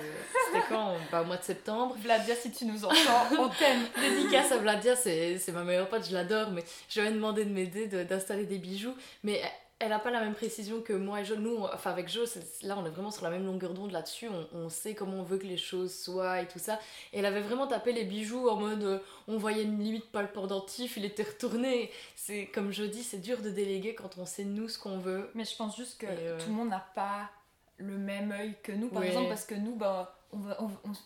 [0.48, 1.96] C'était quand Ben, Au mois de septembre.
[2.02, 2.96] Vladia, si tu nous entends,
[3.40, 3.82] on t'aime.
[4.00, 7.52] Dédicace à Vladia, c'est ma meilleure pote, je l'adore, mais je lui ai demandé de
[7.52, 8.96] m'aider de- d'installer des bijoux.
[9.24, 9.42] Mais
[9.80, 11.36] elle a pas la même précision que moi et Jo.
[11.36, 12.22] Nous, on- enfin avec Jo,
[12.64, 14.28] là on est vraiment sur la même longueur d'onde là-dessus.
[14.28, 16.80] On, on sait comment on veut que les choses soient et tout ça.
[17.14, 20.28] Et elle avait vraiment tapé les bijoux en mode euh, on voyait limite pas le
[20.30, 21.92] pendentif, il était retourné.
[22.16, 25.30] C'est comme je dis, c'est dur de déléguer quand on sait nous ce qu'on veut.
[25.36, 27.30] Mais je pense juste que euh, tout le monde n'a pas
[27.78, 30.58] le même œil que nous, par exemple, parce que nous, bah, on, va-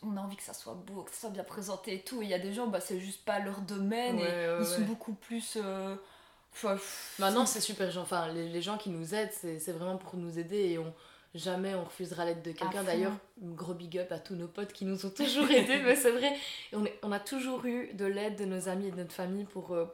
[0.04, 2.22] on, a envie que ça soit beau, que ça soit bien présenté et tout.
[2.22, 4.58] Et il y a des gens, bah, c'est juste pas leur domaine Ouais, et ouais,
[4.62, 5.58] ils sont beaucoup plus.
[5.62, 5.96] euh,
[7.20, 7.96] Maintenant, c'est super.
[7.98, 10.94] Enfin, les, les gens qui nous aident, c'est c'est vraiment pour nous aider et on
[11.34, 12.84] jamais on refusera l'aide de quelqu'un.
[12.84, 16.12] D'ailleurs, gros big up à tous nos potes qui nous ont toujours aidés, mais c'est
[16.12, 16.34] vrai,
[16.74, 19.46] on, est- on a toujours eu de l'aide de nos amis et de notre famille
[19.46, 19.86] pour euh,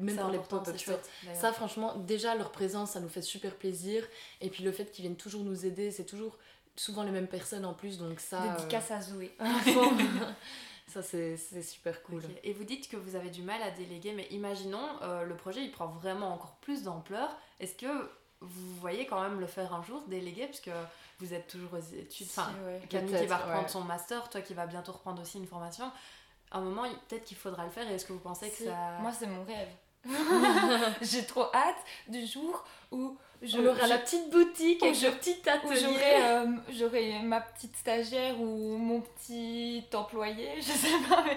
[0.00, 0.38] même dans les
[0.72, 1.00] d'ailleurs.
[1.36, 4.02] Ça, franchement, déjà leur présence, ça nous fait super plaisir.
[4.40, 6.36] Et puis le fait qu'ils viennent toujours nous aider, c'est toujours
[6.74, 8.42] souvent les mêmes personnes en plus, donc ça.
[8.42, 9.30] euh, dédicace à Zoé.
[11.02, 12.22] ça, c'est super cool.
[12.42, 15.62] Et vous dites que vous avez du mal à déléguer, mais imaginons euh, le projet
[15.62, 17.28] il prend vraiment encore plus d'ampleur.
[17.60, 20.70] Est-ce que vous voyez quand même le faire un jour, déléguer, parce que
[21.18, 22.26] vous êtes toujours aux études.
[22.30, 22.80] Enfin, Si, ouais.
[22.88, 23.68] Camille qui va reprendre ouais.
[23.68, 25.90] son master, toi qui vas bientôt reprendre aussi une formation.
[26.50, 27.88] À un moment, peut-être qu'il faudra le faire.
[27.90, 28.98] Et est-ce que vous pensez que ça.
[29.00, 29.68] Moi, c'est mon rêve.
[31.02, 35.06] J'ai trop hâte du jour où je, on aura je- la petite boutique avec je-
[35.06, 35.80] le petit atelier.
[35.80, 41.36] j'aurai euh, j'aurai ma petite stagiaire ou mon petit employé, je sais pas, mais,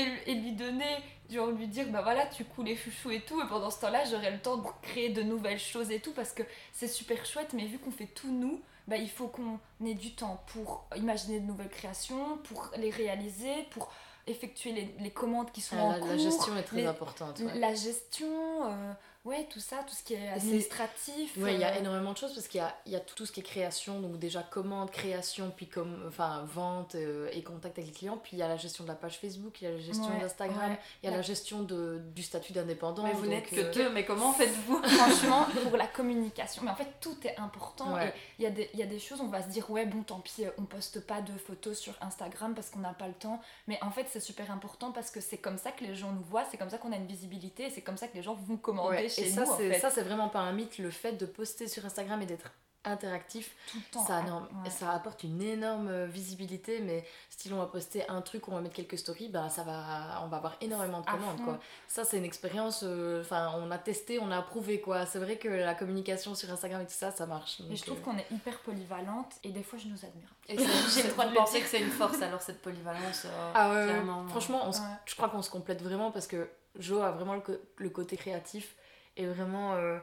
[0.00, 0.96] et, et lui donner,
[1.30, 4.04] genre lui dire, bah voilà, tu couds les chouchous et tout, et pendant ce temps-là,
[4.04, 7.52] j'aurai le temps de créer de nouvelles choses et tout, parce que c'est super chouette,
[7.52, 11.40] mais vu qu'on fait tout nous, bah, il faut qu'on ait du temps pour imaginer
[11.40, 13.92] de nouvelles créations, pour les réaliser, pour
[14.26, 16.08] effectuer les, les commandes qui sont Ah, en la, cours.
[16.08, 17.38] la gestion est très les- importante.
[17.40, 17.58] ouais.
[17.58, 18.26] La gestion,
[18.66, 18.92] euh,
[19.24, 21.36] ouais, tout ça, tout ce qui est administratif.
[21.36, 23.00] Ouais, il y a euh, énormément de choses parce qu'il y a, il y a
[23.00, 27.28] tout, tout ce qui est création, donc déjà commande, création, puis comme, enfin, vente euh,
[27.32, 29.60] et contact avec les clients, puis il y a la gestion de la page Facebook,
[29.60, 30.78] il y a la gestion Ouais, d'Instagram, ouais.
[31.02, 31.16] il y a Ouais.
[31.16, 33.04] la gestion de, du statut d'indépendant.
[33.04, 36.62] Mais vous n'êtes que euh, deux, mais comment faites-vous franchement, pour la communication.
[36.64, 37.98] Mais en fait, tout est important.
[38.00, 39.86] Et il y, a des- il y a des choses, on va se dire, ouais,
[39.86, 43.14] bon, tant pis, on poste pas de photos sur Instagram parce qu'on n'a pas le
[43.14, 43.40] temps.
[43.68, 46.22] Mais en fait, c'est super important parce que c'est comme ça que les gens nous
[46.24, 48.56] voient, c'est comme ça qu'on a une visibilité, c'est comme ça que les gens vont
[48.56, 49.44] commander chez et nous.
[49.46, 49.78] ça, en c'est fait.
[49.80, 52.50] ça, c'est vraiment pas un mythe, le fait de poster sur Instagram et d'être
[52.84, 54.04] interactif, Tout le temps.
[54.04, 54.70] ça, non, ouais.
[54.70, 58.60] ça apporte une énorme euh, visibilité, mais si on va poster un truc, on va
[58.60, 61.60] mettre quelques stories, bah ça va, on va avoir énormément de commandes quoi.
[61.86, 65.06] Ça c'est une expérience, euh, enfin on a testé, on a approuvé quoi.
[65.06, 67.60] C'est vrai que la communication sur Instagram et tout ça, ça marche.
[67.70, 70.34] Et je trouve euh, qu'on est hyper polyvalente et des fois je nous admire.
[70.92, 71.44] J'ai le droit de dire.
[71.62, 74.86] que c'est une force alors cette polyvalence euh, Ah ouais, clairement, franchement, on se- Ouais.
[75.06, 76.48] je crois qu'on se complète vraiment parce que
[76.80, 77.40] Jo a vraiment
[77.76, 78.74] le côté créatif
[79.16, 79.74] et vraiment.
[79.74, 79.98] euh,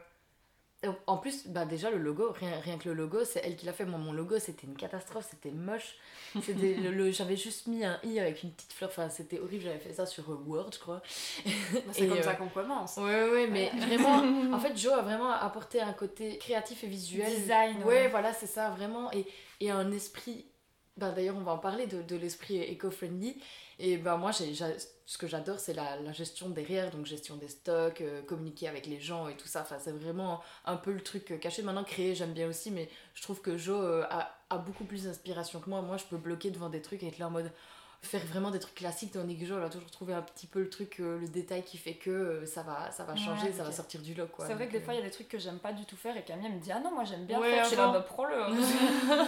[1.08, 3.74] En plus, bah déjà le logo, rien, rien que le logo, c'est elle qui l'a
[3.74, 3.84] fait.
[3.86, 5.96] Moi, mon logo, c'était une catastrophe, c'était moche.
[6.42, 9.64] C'était le, le- J'avais juste mis un i avec une petite fleur, enfin c'était horrible.
[9.64, 11.02] J'avais fait ça sur euh, Word, je crois.
[11.86, 12.96] Bah, C'est comme euh, ça qu'on commence.
[12.98, 14.24] Ouais, ouais, ouais, mais vraiment,
[14.56, 17.30] en fait, Joe a vraiment apporté un côté créatif et visuel.
[17.30, 18.08] Design, Ouais, ouais.
[18.08, 19.12] voilà, c'est ça, vraiment.
[19.12, 19.26] Et,
[19.60, 20.46] et un esprit.
[20.98, 23.42] Ben, D'ailleurs, on va en parler de, de l'esprit éco-friendly.
[23.80, 24.68] Et ben, moi, j'ai, j'a-
[25.10, 28.86] ce que j'adore, c'est la, la gestion derrière, donc gestion des stocks, euh, communiquer avec
[28.86, 29.62] les gens et tout ça.
[29.62, 31.64] Enfin, c'est vraiment un peu le truc euh, caché.
[31.64, 35.06] Maintenant, créer, j'aime bien aussi, mais je trouve que Joe euh, a, a beaucoup plus
[35.06, 35.82] d'inspiration que moi.
[35.82, 37.52] Moi, je peux bloquer devant des trucs et être là en mode
[38.02, 40.62] faire vraiment des trucs classiques tandis que Joe elle a toujours trouvé un petit peu
[40.62, 43.52] le truc euh, le détail qui fait que euh, ça va ça va changer Ouais,
[43.52, 45.12] ça va sortir du lot quoi C'est vrai que des fois il y a des
[45.12, 47.04] trucs que j'aime pas du tout faire et Camille elle me dit ah non moi
[47.04, 47.64] j'aime bien Ouais, faire.
[47.64, 48.38] Je suis là bah prends-le.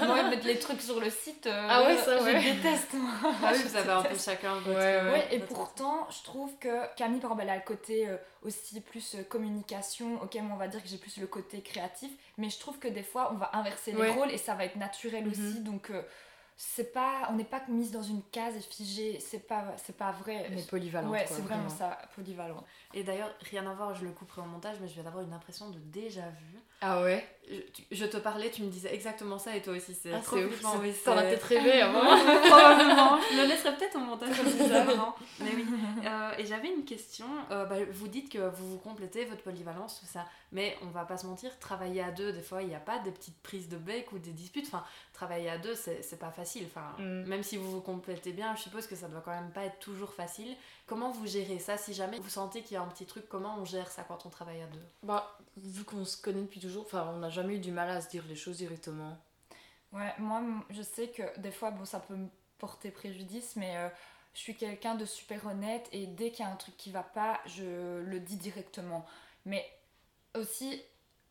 [0.07, 1.47] moi mettre les trucs sur le site.
[1.47, 2.41] euh, Ah ouais, ça, je ouais.
[2.53, 2.93] déteste.
[2.93, 3.12] moi.
[3.43, 4.69] Ah oui, vous avez un peu chacun votre.
[4.69, 5.12] Ouais, ouais.
[5.12, 8.79] Ouais, et pourtant, je trouve que Camille, par exemple, elle a le côté euh, aussi
[8.81, 10.21] plus euh, communication.
[10.21, 12.88] Ok, moi, on va dire que j'ai plus le côté créatif, mais je trouve que
[12.88, 14.10] des fois, on va inverser les Ouais.
[14.10, 15.31] rôles et ça va être naturel Mhm.
[15.31, 15.60] aussi.
[15.62, 16.01] Donc, euh,
[16.57, 19.19] c'est pas, on n'est pas mise dans une case et figée.
[19.19, 20.47] C'est pas, c'est pas vrai.
[20.51, 22.63] mais polyvalente ouais, c'est vraiment ça, polyvalent.
[22.93, 25.33] Et d'ailleurs, rien à voir, je le couperai au montage, mais je viens d'avoir une
[25.33, 26.59] impression de déjà vu.
[26.83, 27.23] Ah ouais
[27.91, 30.61] Je, te parlais, tu me disais exactement ça et toi aussi, c'est ah, trop ouf
[30.61, 32.01] t'en as peut-être rêvé avant
[32.49, 33.19] Probablement.
[33.31, 35.15] Je le laisserai peut-être au montage comme ça, vraiment.
[35.39, 35.65] Mais oui.
[36.05, 37.27] Euh, et j'avais une question.
[37.51, 40.25] Euh, bah, vous dites que vous vous complétez votre polyvalence, tout ça.
[40.51, 42.99] Mais on va pas se mentir, travailler à deux, des fois, il n'y a pas
[42.99, 44.65] des petites prises de bec ou des disputes.
[44.67, 46.65] Enfin, travailler à deux, c'est c'est pas facile.
[46.65, 47.23] Enfin, Mm.
[47.27, 49.79] même si vous vous complétez bien, je suppose que ça doit quand même pas être
[49.79, 50.55] toujours facile.
[50.87, 53.57] Comment vous gérez ça si jamais vous sentez qu'il y a un petit truc Comment
[53.59, 54.83] on gère ça quand on travaille à deux?
[55.03, 58.01] Bah vu qu'on se connaît depuis toujours enfin on n'a jamais eu du mal à
[58.01, 59.17] se dire les choses directement.
[59.93, 63.89] Ouais, moi, je sais que des fois, bon, ça peut me porter préjudice, mais euh,
[64.33, 67.03] je suis quelqu'un de super honnête et dès qu'il y a un truc qui va
[67.03, 69.05] pas, je le dis directement.
[69.45, 69.65] Mais
[70.35, 70.81] aussi,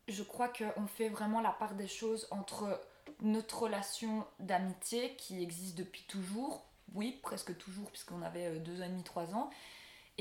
[0.09, 2.81] je crois qu'on fait vraiment la part des choses entre
[3.21, 8.85] notre relation d'amitié qui existe depuis toujours, oui, presque toujours, puisqu'on avait euh, deux ans
[8.85, 9.51] et demi, trois ans,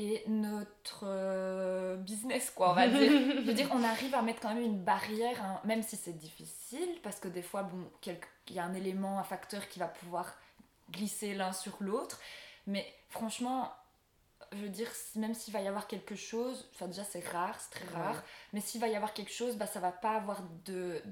[0.01, 3.11] et notre euh, business, quoi, on va dire.
[3.11, 6.17] Je veux dire, on arrive à mettre quand même une barrière, hein, même si c'est
[6.17, 7.83] difficile, parce que des fois, bon,
[8.47, 10.35] il y a un élément, un facteur qui va pouvoir
[10.91, 12.17] glisser l'un sur l'autre.
[12.65, 13.73] Mais franchement,
[14.53, 17.71] je veux dire, même s'il va y avoir quelque chose, enfin déjà c'est rare, c'est
[17.85, 18.01] très Ouais.
[18.01, 21.03] rare, mais s'il va y avoir quelque chose, bah, ça va pas avoir de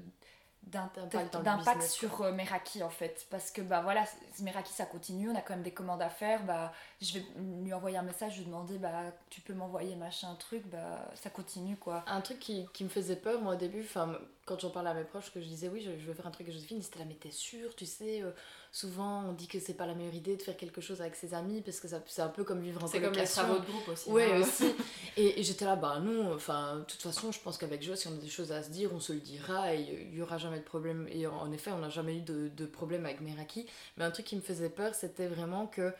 [0.64, 3.26] D'impact sur euh, Meraki en fait.
[3.30, 4.04] Parce que bah voilà
[4.40, 7.24] Meraki ça continue on a quand même des commandes à faire bah je vais
[7.62, 11.76] lui envoyer un message lui demander bah tu peux m'envoyer machin truc bah ça continue
[11.76, 12.04] quoi.
[12.06, 14.94] Un truc qui, qui me faisait peur moi au début enfin quand j'en parlais à
[14.94, 16.86] mes proches que je disais oui je, je veux faire un truc avec Joséphine ils
[16.86, 18.32] étaient là mais t'es sûre tu sais euh,
[18.72, 21.34] souvent on dit que c'est pas la meilleure idée de faire quelque chose avec ses
[21.34, 23.58] amis parce que ça- c'est un peu comme vivre en C'est comme les colocation travaux
[23.60, 24.10] de groupe aussi.
[24.10, 24.40] Ouais, hein.
[24.42, 24.72] aussi.
[25.16, 28.06] Et, et j'étais là, bah non, enfin, de toute façon, je pense qu'avec Joe, si
[28.06, 30.38] on a des choses à se dire, on se le dira et il y aura
[30.38, 31.08] jamais de problème.
[31.10, 33.66] Et en, en effet, on n'a jamais eu de, de problème avec Meraki.
[33.96, 35.92] Mais un truc qui me faisait peur, c'était vraiment que,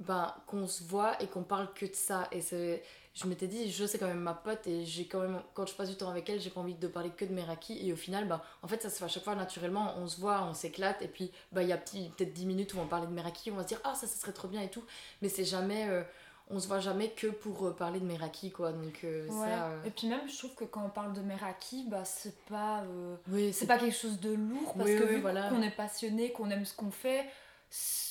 [0.00, 2.28] ben, qu'on se voit et qu'on parle que de ça.
[2.32, 2.82] Et c'est.
[3.14, 5.74] Je m'étais dit, je c'est quand même ma pote et j'ai quand même, quand je
[5.74, 7.86] passe du temps avec elle, j'ai pas envie de parler que de Meraki.
[7.86, 9.94] Et au final, ben, en fait, ça se fait à chaque fois naturellement.
[9.98, 11.02] On se voit, on s'éclate.
[11.02, 13.56] Et puis, bah, il y a peut-être 10 minutes où on parler de Meraki, on
[13.56, 14.82] va se dire, ah, ça, ça serait trop bien et tout.
[15.20, 15.88] Mais c'est jamais.
[15.90, 16.02] euh,
[16.50, 19.46] on se voit jamais que pour euh, parler de Meraki quoi donc euh, Ouais.
[19.48, 22.36] ça euh, et puis même je trouve que quand on parle de Meraki bah c'est
[22.46, 25.48] pas euh, oui c'est pas quelque chose de lourd parce Oui, que oui, vu voilà.
[25.48, 27.24] qu'on est passionné qu'on aime ce qu'on fait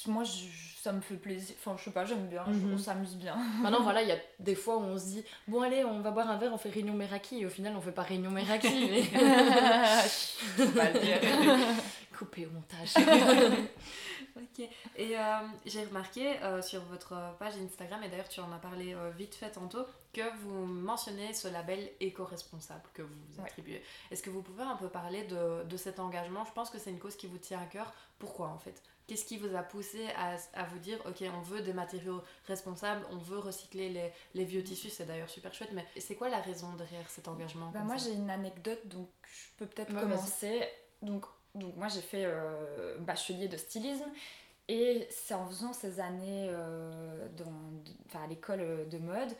[0.08, 2.74] moi je- ça me fait plaisir enfin je sais pas j'aime bien Mhm.
[2.74, 5.62] on s'amuse bien maintenant voilà il y a des fois où on se dit bon
[5.62, 7.91] allez on va boire un verre on fait réunion Meraki et au final on fait
[7.91, 9.04] pas réunion Meraki mais
[12.17, 12.93] coupé au montage
[14.38, 14.65] Ok.
[14.95, 15.21] Et euh,
[15.65, 19.36] j'ai remarqué euh, sur votre page Instagram, et d'ailleurs tu en as parlé euh, vite
[19.36, 23.47] fait tantôt, que vous mentionnez ce label éco-responsable que vous vous Ouais.
[23.50, 23.84] attribuez.
[24.10, 26.45] Est-ce que vous pouvez un peu parler de, de cet engagement?
[26.45, 27.93] Je pense que c'est une cause qui vous tient à cœur.
[28.19, 28.82] Pourquoi en fait?
[29.12, 33.06] Qu'est-ce qui vous a poussé à, à vous dire, ok, on veut des matériaux responsables,
[33.12, 36.39] on veut recycler les, les vieux tissus, c'est d'ailleurs super chouette, mais c'est quoi la
[36.39, 40.65] raison derrière cet engagement Bah, moi j'ai une anecdote donc je peux peut-être commencer.
[41.02, 44.10] Donc, donc moi j'ai fait euh, bachelier de stylisme
[44.69, 49.36] et c'est en faisant ces années euh, dans, à l'école de mode,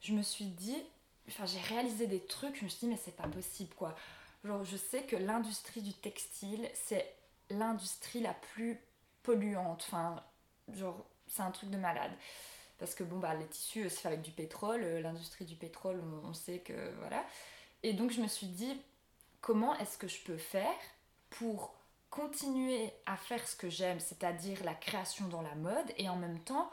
[0.00, 0.80] je me suis dit,
[1.26, 3.96] enfin j'ai réalisé des trucs, je me suis dit mais c'est pas possible quoi.
[4.44, 7.15] Genre, je sais que l'industrie du textile, c'est
[7.50, 8.80] l'industrie la plus
[9.22, 9.84] polluante.
[9.86, 10.22] Enfin,
[10.72, 12.12] genre, c'est un truc de malade.
[12.78, 14.82] Parce que bon, bah, les tissus, c'est fait avec du pétrole.
[14.82, 16.92] Euh, l'industrie du pétrole, on, sait que.
[17.00, 17.24] Voilà.
[17.82, 18.80] Et donc, je me suis dit,
[19.40, 20.74] comment est-ce que je peux faire
[21.30, 21.74] pour
[22.10, 26.38] continuer à faire ce que j'aime, c'est-à-dire la création dans la mode, et en même
[26.40, 26.70] temps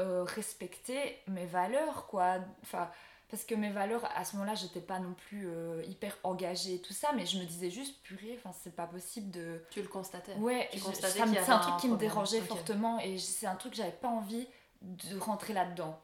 [0.00, 2.38] euh, respecter mes valeurs, quoi.
[2.62, 2.90] Enfin,
[3.28, 6.80] parce que mes valeurs, à ce moment-là, j'étais pas non plus euh, hyper engagée et
[6.80, 9.62] tout ça, mais je me disais juste, purée, enfin, c'est pas possible de.
[9.70, 13.72] Tu le constatais Ouais, c'est un truc qui me dérangeait fortement, et c'est un truc
[13.72, 14.46] que j'avais pas envie
[14.82, 15.98] de rentrer là-dedans.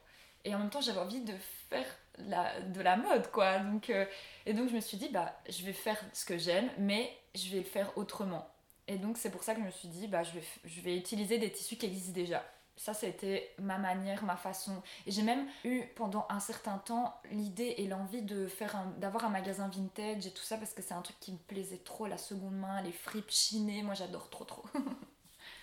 [0.45, 1.35] Et en même temps, j'avais envie de
[1.71, 1.87] faire
[2.19, 3.59] la, de la mode, quoi.
[3.61, 4.05] Donc, euh,
[4.45, 7.51] et donc, je me suis dit, bah, je vais faire ce que j'aime, mais je
[7.51, 8.49] vais le faire autrement.
[8.89, 10.97] Et donc, c'est pour ça que je me suis dit, bah, je vais, je vais
[10.97, 12.45] utiliser des tissus qui existent déjà.
[12.77, 14.83] Ça, c'était ma manière, ma façon.
[15.07, 19.29] Et j'ai même eu pendant un certain temps l'idée et l'envie de faire d'avoir un
[19.29, 22.19] magasin vintage et tout ça parce que c'est un truc qui me plaisait trop, la
[22.19, 23.83] seconde main, les fripes chinées.
[23.83, 24.65] Moi, j'adore trop, trop.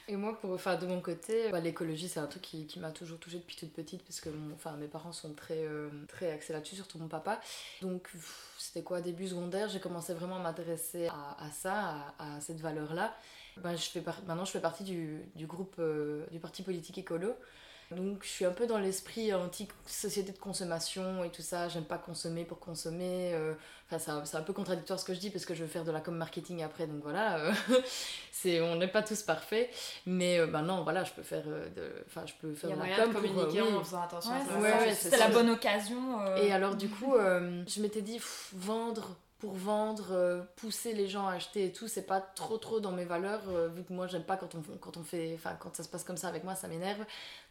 [0.09, 3.19] Et moi, pour, enfin, de mon côté, bah, l'écologie, c'est un truc qui, m'a toujours
[3.19, 6.75] touchée depuis toute petite, parce que enfin, mes parents sont très, euh, très axés là-dessus,
[6.75, 7.39] surtout mon papa.
[7.83, 8.09] Donc,
[8.57, 13.15] c'était quoi, début secondaire, j'ai commencé vraiment à m'intéresser à, ça, à cette valeur-là.
[13.57, 17.35] Ben, je fais maintenant, je fais partie du, du groupe euh, du parti politique écolo.
[17.91, 21.67] Donc je suis un peu dans l'esprit anti-société de consommation et tout ça.
[21.69, 23.33] J'aime pas consommer pour consommer.
[23.33, 23.55] Euh,
[23.91, 25.91] enfin, c'est un, peu contradictoire ce que je dis parce que je veux faire de
[25.91, 26.85] la com marketing après.
[26.85, 27.51] Donc voilà, euh,
[28.31, 29.71] c'est, on n'est pas tous parfaits.
[30.05, 33.11] Mais ben non, voilà, je peux faire de, enfin, je peux faire de la com.
[33.11, 34.33] communiquer en faisant attention
[34.93, 36.35] c'est la bonne occasion.
[36.35, 38.21] Et alors du coup, je m'étais dit,
[38.53, 42.81] vendre pour vendre, euh, pousser les gens à acheter et tout, c'est pas trop trop
[42.81, 45.83] dans mes valeurs, euh, vu que moi j'aime pas quand on, fait, enfin quand ça
[45.83, 47.05] se passe comme ça avec moi, ça m'énerve.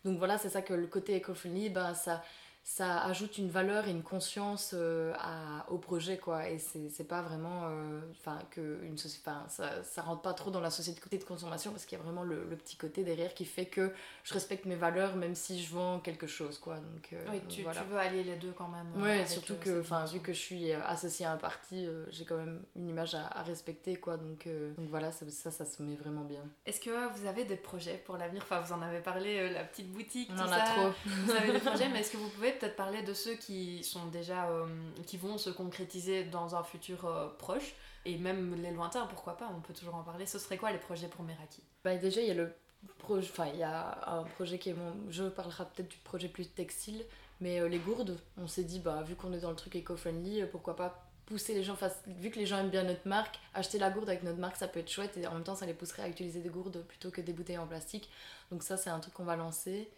[0.05, 2.23] Donc voilà, c'est ça que le côté éco-friendly, bah, ça,
[2.69, 6.51] ça ajoute une valeur et une conscience euh, à, au projet quoi.
[6.51, 10.71] Et c'est pas vraiment euh, enfin que une ça, ça rentre pas trop dans la
[10.71, 13.91] société de consommation parce qu'il y a vraiment le, petit côté derrière qui fait que
[14.23, 16.77] je respecte mes valeurs même si je vends quelque chose quoi.
[16.77, 20.05] Donc euh, oui tu, tu, veux allier les deux quand même ouais surtout que enfin
[20.05, 23.43] vu que je suis associée à un parti j'ai quand même une image à, à
[23.45, 24.19] respecter quoi.
[24.19, 26.43] Donc, donc voilà ça, ça, ça se met vraiment bien.
[26.67, 28.43] Est-ce que vous avez des projets pour l'avenir?
[28.43, 30.65] Enfin vous en avez parlé la petite boutique on tout en ça.
[30.65, 30.91] a trop.
[31.07, 34.07] Vous avez des projets mais est-ce que vous pouvez peut-être parler de ceux qui sont
[34.07, 34.67] déjà euh,
[35.07, 39.51] qui vont se concrétiser dans un futur euh, proche et même les lointains pourquoi pas
[39.57, 41.63] on peut toujours en parler ce serait quoi les projets pour Meraki?
[41.85, 42.53] Bah déjà il y a le
[42.99, 46.29] projet enfin il y a un projet qui est mon je parlerai peut-être du projet
[46.29, 47.05] plus textile
[47.41, 50.45] mais euh, les gourdes on s'est dit bah vu qu'on est dans le truc eco-friendly
[50.51, 53.91] pourquoi pas pousser les gens, vu que les gens aiment bien notre marque, acheter la
[53.91, 56.03] gourde avec notre marque, ça peut être chouette et en même temps ça les pousserait
[56.03, 58.09] à utiliser des gourdes plutôt que des bouteilles en plastique.
[58.51, 59.91] Donc ça c'est un truc qu'on va lancer.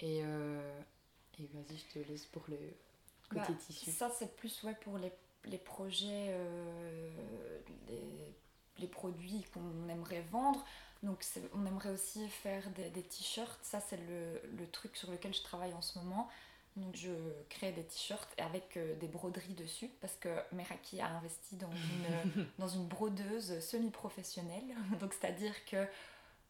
[0.00, 0.22] Et,
[1.40, 2.58] et vas-y, je te laisse pour le
[3.28, 3.90] côté bah, tissu.
[3.90, 5.12] Ça, c'est plus ouais, pour les,
[5.44, 7.10] les projets, euh,
[7.88, 8.34] les,
[8.78, 10.64] les, produits qu'on aimerait vendre.
[11.02, 11.24] Donc,
[11.54, 13.58] on aimerait aussi faire des, des t-shirts.
[13.62, 16.28] Ça, c'est le, le, truc sur lequel je travaille en ce moment.
[16.76, 17.10] Donc, je
[17.48, 22.46] crée des t-shirts avec euh, des broderies dessus parce que Meraki a investi dans une,
[22.58, 24.74] dans une brodeuse semi-professionnelle.
[25.00, 25.86] Donc, c'est-à-dire que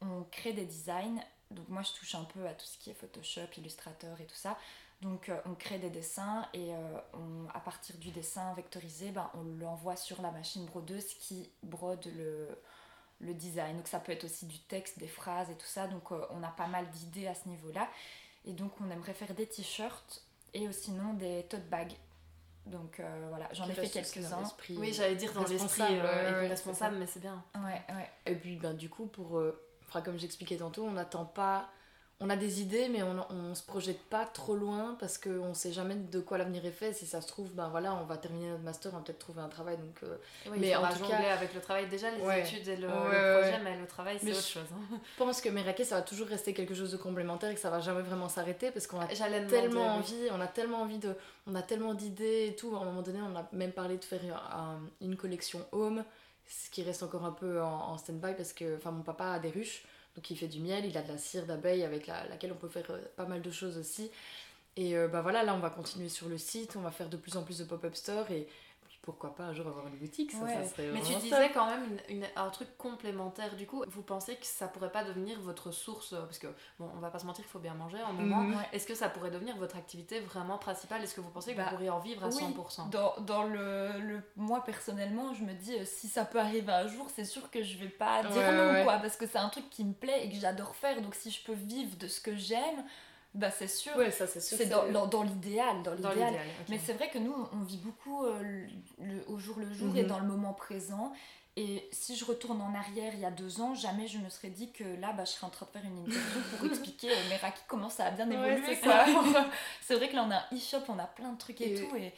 [0.01, 1.21] on crée des designs
[1.51, 4.35] donc moi je touche un peu à tout ce qui est Photoshop, Illustrator et tout
[4.35, 4.59] ça.
[5.01, 9.31] Donc euh, on crée des dessins et euh, on, à partir du dessin vectorisé, ben,
[9.35, 12.49] on l'envoie sur la machine brodeuse qui brode le,
[13.21, 13.77] le, design.
[13.77, 15.87] Donc ça peut être aussi du texte, des phrases et tout ça.
[15.87, 17.89] Donc euh, on a pas mal d'idées à ce niveau-là.
[18.45, 21.95] Et donc on aimerait faire des t-shirts et sinon des tote bags.
[22.67, 24.43] Donc voilà, j'en ai fait quelques-uns.
[24.71, 27.43] Oui, j'allais dire dans l'esprit responsable, mais c'est bien.
[27.55, 28.11] Ouais, ouais.
[28.27, 29.41] Et puis ben, du coup, pour
[29.89, 31.69] enfin, comme j'expliquais tantôt, on n'attend pas.
[32.21, 35.55] On a des idées, mais on, ne se projette pas trop loin parce qu'on ne
[35.55, 36.93] sait jamais de quoi l'avenir est fait.
[36.93, 39.41] Si ça se trouve, ben voilà, on va terminer notre master, on va peut-être trouver
[39.41, 39.77] un travail.
[39.77, 40.17] Donc, euh,
[40.57, 43.87] mais en tout cas, avec le travail, déjà les études et le, projet, mais le
[43.87, 44.67] travail, c'est autre chose.
[44.73, 44.99] Hein.
[45.15, 47.71] Je pense que Meraké, ça va toujours rester quelque chose de complémentaire et que ça
[47.71, 51.15] va jamais vraiment s'arrêter parce qu'on a tellement envie, on a tellement envie de,
[51.47, 52.75] on a tellement d'idées et tout.
[52.75, 54.21] À un moment donné, on a même parlé de faire
[55.01, 56.03] une collection home
[56.49, 59.51] ce qui reste encore un peu en, stand-by parce que enfin mon papa a des
[59.51, 59.85] ruches
[60.17, 62.69] donc il fait du miel il a de la cire d'abeille avec laquelle on peut
[62.69, 64.11] faire euh, pas mal de choses aussi.
[64.77, 67.17] Et euh, bah voilà là on va continuer sur le site on va faire de
[67.17, 68.49] plus en plus de pop-up store et
[69.09, 72.27] pourquoi pas un jour avoir une boutique ça, serait Mais tu disais quand même une,
[72.37, 73.57] un truc complémentaire.
[73.57, 76.47] Du coup, vous pensez que ça pourrait pas devenir votre source euh, Parce que,
[76.79, 78.43] bon, on va pas se mentir, il faut bien manger un moment.
[78.43, 78.59] Mhm.
[78.75, 81.03] Est-ce que ça pourrait devenir votre activité vraiment principale?
[81.03, 83.99] Est-ce que vous pensez que vous bah, pourriez en vivre à 100% Dans, dans le,
[83.99, 87.51] le, Moi, personnellement, je me dis, euh, si ça peut arriver un jour, c'est sûr
[87.51, 88.99] que je vais pas dire non, quoi.
[88.99, 91.01] Parce que c'est un truc qui me plaît et que j'adore faire.
[91.01, 92.85] Donc, si je peux vivre de ce que j'aime
[93.35, 93.95] Bah c'est sûr.
[93.97, 94.57] Ouais, ça c'est sûr.
[94.57, 96.35] C'est dans, dans, dans l'idéal, dans l'idéal.
[96.69, 98.67] Mais c'est vrai que nous, on vit beaucoup euh,
[99.01, 100.09] le, au jour le jour et Mhm.
[100.09, 101.13] dans le moment présent.
[101.57, 104.49] Et si je retourne en arrière il y a deux ans, jamais je me serais
[104.51, 107.29] dit que là, bah, je serais en train de faire une interview pour expliquer euh,
[107.31, 108.63] Meraki comment ça a bien évolué.
[109.83, 111.85] c'est vrai que là, on a un e-shop, on a plein de trucs et, Et-
[111.89, 111.97] tout.
[111.97, 112.13] Et...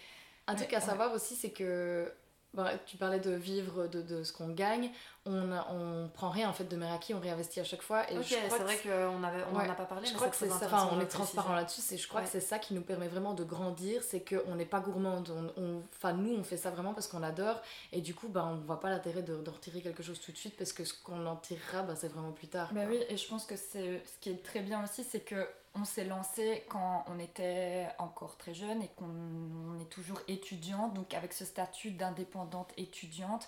[0.46, 2.12] Un Ouais, truc à savoir aussi, c'est que
[2.54, 4.90] bah, tu parlais de vivre de, de ce qu'on gagne.
[5.26, 8.10] On, a- on prend rien en fait de Meraki, on réinvestit à chaque fois.
[8.10, 9.66] Et Ok, je crois c'est que vrai qu'on avait, on Ouais.
[9.68, 11.82] en a pas parlé, Je mais crois que c'est ça, enfin, on est transparent là-dessus,
[11.92, 12.26] et je crois Ouais.
[12.26, 15.28] que c'est ça qui nous permet vraiment de grandir, c'est qu'on n'est pas gourmande.
[15.56, 17.60] On, on- enfin, nous, on fait ça vraiment parce qu'on adore,
[17.92, 20.38] et du coup, bah, on voit pas l'intérêt de, de retirer quelque chose tout de
[20.38, 22.70] suite, parce que ce qu'on en tirera, bah, c'est vraiment plus tard.
[22.72, 22.90] Bah quoi.
[22.94, 25.46] oui, et je pense que c'est ce qui est très bien aussi, c'est que
[25.76, 30.94] on s'est lancé quand on était encore très jeune et qu'on on est toujours étudiante,
[30.94, 33.46] donc avec ce statut d'indépendante étudiante,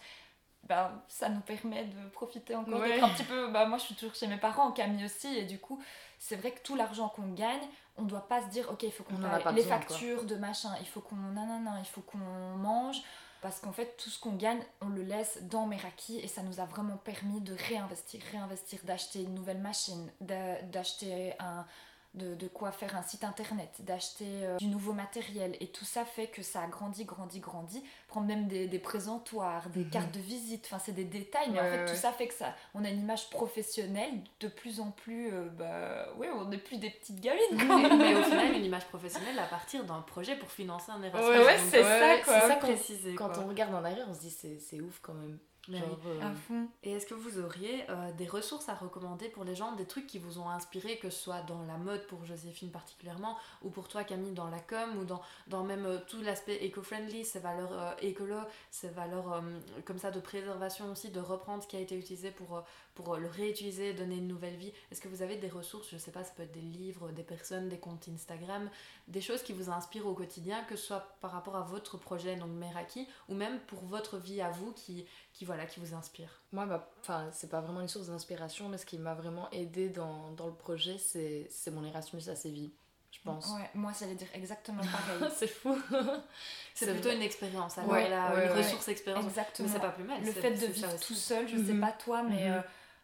[0.65, 2.95] bah, ça nous permet de profiter encore Ouais.
[2.95, 3.49] d'être un petit peu.
[3.51, 5.83] Bah, moi, je suis toujours chez mes parents, Camille aussi, et du coup,
[6.19, 7.63] c'est vrai que tout l'argent qu'on gagne,
[7.97, 9.79] on doit pas se dire, ok, il faut qu'on paye les besoin, quoi.
[9.89, 11.17] factures de machin, il faut qu'on.
[11.17, 12.19] Non, il faut qu'on
[12.57, 12.97] mange.
[13.43, 16.61] Parce qu'en fait, tout ce qu'on gagne, on le laisse dans Meraki et ça nous
[16.61, 21.67] a vraiment permis de réinvestir, réinvestir, d'acheter une nouvelle machine, d'a- d'acheter un.
[22.15, 25.57] De, de quoi faire un site internet, d'acheter euh, du nouveau matériel.
[25.61, 27.83] Et tout ça fait que ça a grandi, grandi, grandi.
[28.07, 29.89] Prendre même des, des présentoirs, des Mhm.
[29.91, 32.35] cartes de visite, enfin c'est des détails, mais en fait ouais, tout ça fait que
[32.35, 36.59] ça, on a une image professionnelle de plus en plus, euh, bah ouais, on n'est
[36.59, 37.79] plus des petites gamines quoi.
[37.79, 41.31] mais, mais au final, une image professionnelle à partir d'un projet pour financer un Erasmus.
[41.31, 42.41] Ouais, ouais, c'est ça, ouais, quoi.
[42.41, 43.15] C'est ça Quand- préciser.
[43.15, 43.43] Quand quoi.
[43.43, 45.39] on regarde en arrière, on se dit, c'est c'est ouf quand même.
[45.69, 46.11] Mais Genre, oui.
[46.21, 46.67] euh, À fond.
[46.83, 50.07] Et est-ce que vous auriez euh, des ressources à recommander pour les gens, des trucs
[50.09, 53.87] qui vous ont inspiré, que ce soit dans la mode pour Joséphine particulièrement, ou pour
[53.89, 57.97] toi Camille dans la com, ou dans, dans même euh, tout l'aspect éco-friendly, ces valeurs
[58.03, 58.37] écolo,
[58.71, 59.41] ces valeurs
[59.85, 62.63] comme ça de préservation aussi, de reprendre ce qui a été utilisé pour,
[62.95, 64.73] pour le réutiliser, donner une nouvelle vie.
[64.91, 67.23] Est-ce que vous avez des ressources, je sais pas, ça peut être des livres, des
[67.23, 68.69] personnes, des comptes Instagram,
[69.09, 72.37] des choses qui vous inspirent au quotidien, que ce soit par rapport à votre projet,
[72.37, 76.43] donc Meraki, ou même pour votre vie à vous qui, qui, voilà, qui vous inspire
[76.53, 79.89] Moi, bah, enfin, c'est pas vraiment une source d'inspiration, mais ce qui m'a vraiment aidé
[79.89, 82.73] dans, dans le projet, c'est mon Erasmus à Séville,
[83.11, 83.49] je pense.
[83.51, 85.31] Ouais, moi ça allait dire exactement pareil.
[85.37, 85.77] c'est fou.
[86.75, 87.17] C'est plutôt vrai.
[87.17, 89.25] une expérience, alors Ouais, ouais, une ressource expérience.
[89.27, 89.69] Exactement.
[89.69, 90.25] Mais c'est pas plus mal.
[90.25, 91.81] le fait de vivre tout seul, je sais Mhm.
[91.81, 92.53] pas toi, mais Mhm.
[92.57, 92.61] euh,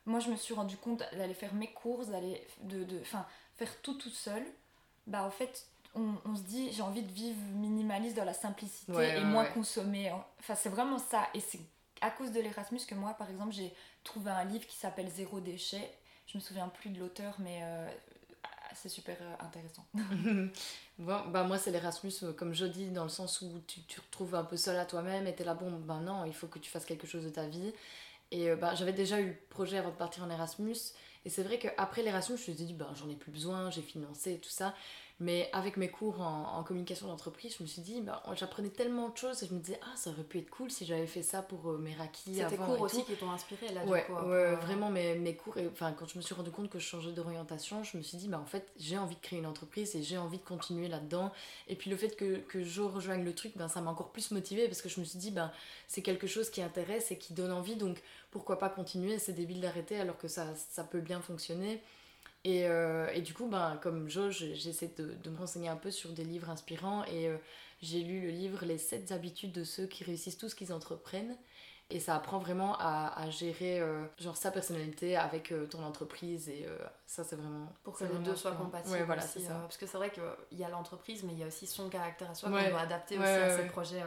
[0.06, 3.26] moi je me suis rendu compte d'aller faire mes courses, d'aller de, de, enfin,
[3.56, 4.44] faire tout toute seule.
[5.06, 8.92] Bah en fait, on, on se dit j'ai envie de vivre minimaliste dans la simplicité
[8.92, 9.50] Ouais, et ouais, moins ouais.
[9.52, 10.10] consommer.
[10.40, 11.26] Enfin c'est vraiment ça.
[11.34, 11.60] Et c'est
[12.00, 13.72] à cause de l'Erasmus que moi par exemple j'ai
[14.04, 15.90] trouvé un livre qui s'appelle Zéro déchet.
[16.26, 17.88] Je me souviens plus de l'auteur, mais euh,
[18.74, 19.86] c'est super euh, intéressant.
[20.98, 24.00] Bon, bah moi c'est l'Erasmus euh, comme je dis dans le sens où tu te
[24.00, 26.58] retrouves un peu seul à toi-même et t'es là bon ben non il faut que
[26.58, 27.72] tu fasses quelque chose de ta vie
[28.32, 30.76] et bah, j'avais déjà eu le projet avant de partir en Erasmus
[31.24, 33.80] et c'est vrai qu'après l'Erasmus je me suis dit ben j'en ai plus besoin j'ai
[33.80, 34.74] financé tout ça
[35.20, 39.08] mais avec mes cours en, en communication d'entreprise je me suis dit ben, j'apprenais tellement
[39.08, 41.22] de choses et je me disais ah ça aurait pu être cool si j'avais fait
[41.22, 41.78] ça pour euh,
[42.14, 43.04] C'est tes avant cours et aussi tout.
[43.06, 44.12] qui t'ont inspiré là Ouais, du coup.
[44.12, 46.86] ouais, euh, vraiment mes, mes cours, enfin quand je me suis rendu compte que je
[46.86, 49.94] changeais d'orientation, je me suis dit bah en fait j'ai envie de créer une entreprise
[49.96, 51.32] et j'ai envie de continuer là-dedans.
[51.66, 54.30] Et puis le fait que, que je rejoigne le truc, ben, ça m'a encore plus
[54.30, 55.50] motivée parce que je me suis dit ben
[55.88, 58.00] c'est quelque chose qui intéresse et qui donne envie donc
[58.30, 61.82] pourquoi pas continuer, c'est débile d'arrêter alors que ça, ça peut bien fonctionner.
[62.44, 65.76] Et, euh, et du coup, ben, comme Jo, je- j'essaie de, de me renseigner un
[65.76, 67.36] peu sur des livres inspirants et euh,
[67.82, 71.36] j'ai lu le livre Les 7 habitudes de ceux qui réussissent tout ce qu'ils entreprennent.
[71.90, 76.66] Et ça apprend vraiment à, à gérer euh, genre sa personnalité avec ton entreprise et
[77.06, 79.54] ça c'est vraiment pour que les deux soient compatibles Ouais, voilà, aussi, ça.
[79.54, 82.30] parce que c'est vrai qu'il y a l'entreprise mais il y a aussi son caractère
[82.30, 82.64] à soi Ouais.
[82.64, 84.02] qu'on doit adapter Ouais, aussi à ses projets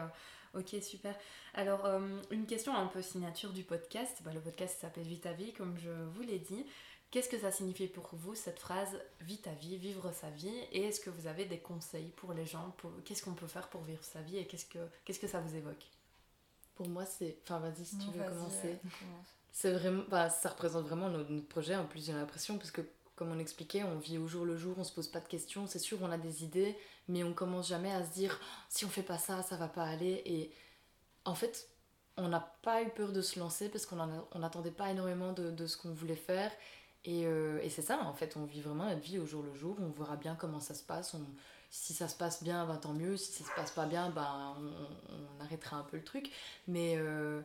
[0.54, 1.16] ok super
[1.56, 1.88] alors
[2.30, 5.76] une question un peu signature du podcast Bah, le podcast s'appelle Vite ta vie comme
[5.84, 6.64] je vous l'ai dit
[7.12, 10.84] qu'est-ce que ça signifie pour vous cette phrase Vite ta vie vivre sa vie et
[10.86, 12.92] est-ce que vous avez des conseils pour les gens pour...
[13.06, 15.56] qu'est-ce qu'on peut faire pour vivre sa vie et qu'est-ce que qu'est-ce que ça vous
[15.56, 15.86] évoque?
[16.76, 17.38] Pour moi c'est...
[17.44, 18.70] Enfin vas-y si tu Non, veux commencer.
[18.70, 19.06] euh.
[19.52, 22.82] C'est vraiment, bah, ça représente vraiment notre, notre projet en plus j'ai l'impression parce que
[23.16, 25.68] comme on expliquait, on vit au jour le jour, on se pose pas de questions.
[25.68, 26.76] C'est sûr, on a des idées,
[27.08, 29.84] mais on commence jamais à se dire si on fait pas ça, ça va pas
[29.84, 30.24] aller.
[30.26, 30.52] Et
[31.26, 31.70] en fait,
[32.18, 33.98] on n'a pas eu peur de se lancer parce qu'on
[34.40, 36.52] n'attendait pas énormément de, de ce qu'on voulait faire.
[37.06, 39.54] Et, euh, et c'est ça, en fait, on vit vraiment notre vie au jour le
[39.56, 39.76] jour.
[39.80, 41.14] On verra bien comment ça se passe.
[41.14, 41.26] On-
[41.70, 43.18] si ça se passe bien, ben, tant mieux.
[43.18, 46.30] Si ça se passe pas bien, ben, on, on- arrêtera un peu le truc.
[46.68, 47.42] Mais, euh,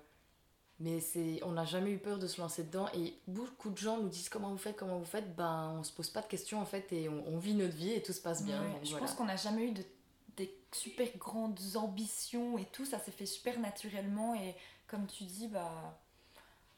[0.79, 0.99] mais
[1.43, 2.89] on n'a jamais eu peur de se lancer dedans.
[2.95, 5.35] Et beaucoup de gens nous disent comment vous faites, comment vous faites?
[5.37, 7.93] Ben, on se pose pas de questions en fait et on, on vit notre vie
[7.93, 8.61] et tout se passe bien.
[8.63, 9.07] Donc je voilà.
[9.07, 9.83] pense qu'on n'a jamais eu de,
[10.37, 14.55] des super grandes ambitions et tout, ça s'est fait super naturellement et
[14.87, 15.99] comme tu dis, bah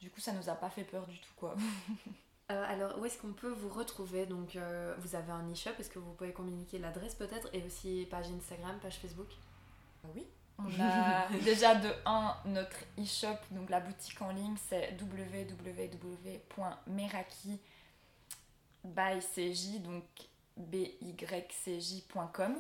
[0.01, 1.57] du coup ça nous a pas fait peur du tout quoi.
[2.51, 4.24] Euh, alors, où est-ce qu'on peut vous retrouver?
[4.24, 7.51] Donc, euh, vous avez un e-shop, est-ce que vous pouvez communiquer l'adresse peut-être?
[7.53, 9.28] Et aussi page Instagram, page Facebook?
[10.14, 10.26] Oui.
[10.59, 16.40] On a déjà de 1 notre e-shop, donc la boutique en ligne, c'est www.meraki
[18.84, 20.05] by CJ, donc
[20.57, 22.57] bycj.com.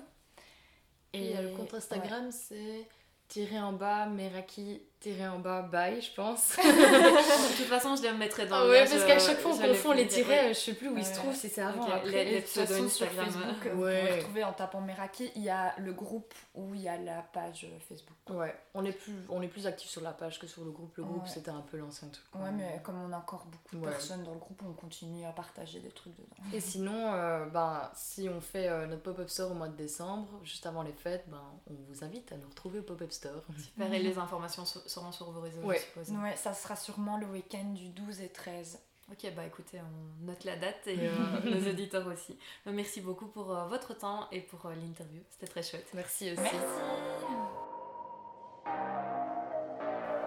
[1.14, 2.86] Et, le compte Instagram, c'est
[3.28, 6.56] tiré en bas, Meraki, tiré en bas, bye, je pense.
[6.56, 9.58] de toute façon, je les mettrai dans ah le Ouais, parce qu'à chaque fois, on
[9.58, 12.24] confond les tirés, je sais plus où ils se trouvent, si c'est avant, après.
[12.24, 13.06] les- pseudos sur.
[13.06, 16.88] Facebook, vous pouvez retrouver en tapant Meraki, il y a le groupe où il y
[16.88, 18.16] a la page Facebook.
[18.30, 20.96] Ouais, on est plus, on est plus actif sur la page que sur le groupe.
[20.96, 22.26] Le groupe, c'était un peu l'ancien truc.
[22.34, 25.30] Ouais, mais comme on a encore beaucoup de personnes dans le groupe, on continue à
[25.32, 26.36] partager des trucs dedans.
[26.52, 30.28] Et sinon, euh, ben, si on fait euh, notre pop-up store au mois de décembre,
[30.42, 33.42] juste avant les fêtes, ben, on vous invite à nous retrouver au pop-up store.
[33.58, 35.76] Super, et les informations sur- seront sur vos réseaux, Ouais.
[35.76, 36.10] je suppose.
[36.22, 38.78] Ouais, ça sera sûrement le week-end du 12 et 13.
[39.10, 41.10] Ok, bah écoutez, on note la date et euh,
[41.44, 42.36] nos auditeurs aussi.
[42.66, 45.86] Euh, Merci beaucoup pour euh, votre temps et pour euh, l'interview, c'était très chouette.
[45.94, 46.40] Merci aussi.
[46.42, 46.56] Merci.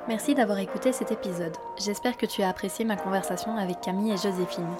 [0.08, 1.56] Merci d'avoir écouté cet épisode.
[1.78, 4.74] J'espère que tu as apprécié ma conversation avec Camille et Joséphine.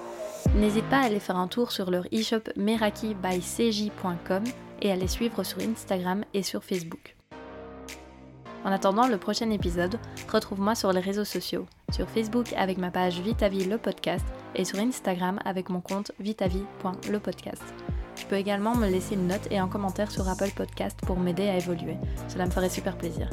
[0.56, 4.42] N'hésite pas à aller faire un tour sur leur e-shop merakibycj.com
[4.80, 7.14] et à les suivre sur Instagram et sur Facebook.
[8.64, 9.98] En attendant le prochain épisode,
[10.32, 14.78] retrouve-moi sur les réseaux sociaux, sur Facebook avec ma page Vitavie le podcast et sur
[14.78, 17.62] Instagram avec mon compte vitavie.lepodcast.
[18.14, 21.48] Tu peux également me laisser une note et un commentaire sur Apple Podcast pour m'aider
[21.48, 21.96] à évoluer.
[22.28, 23.28] Cela me ferait super plaisir.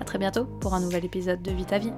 [0.00, 1.92] A très bientôt pour un nouvel épisode de Vita Vie.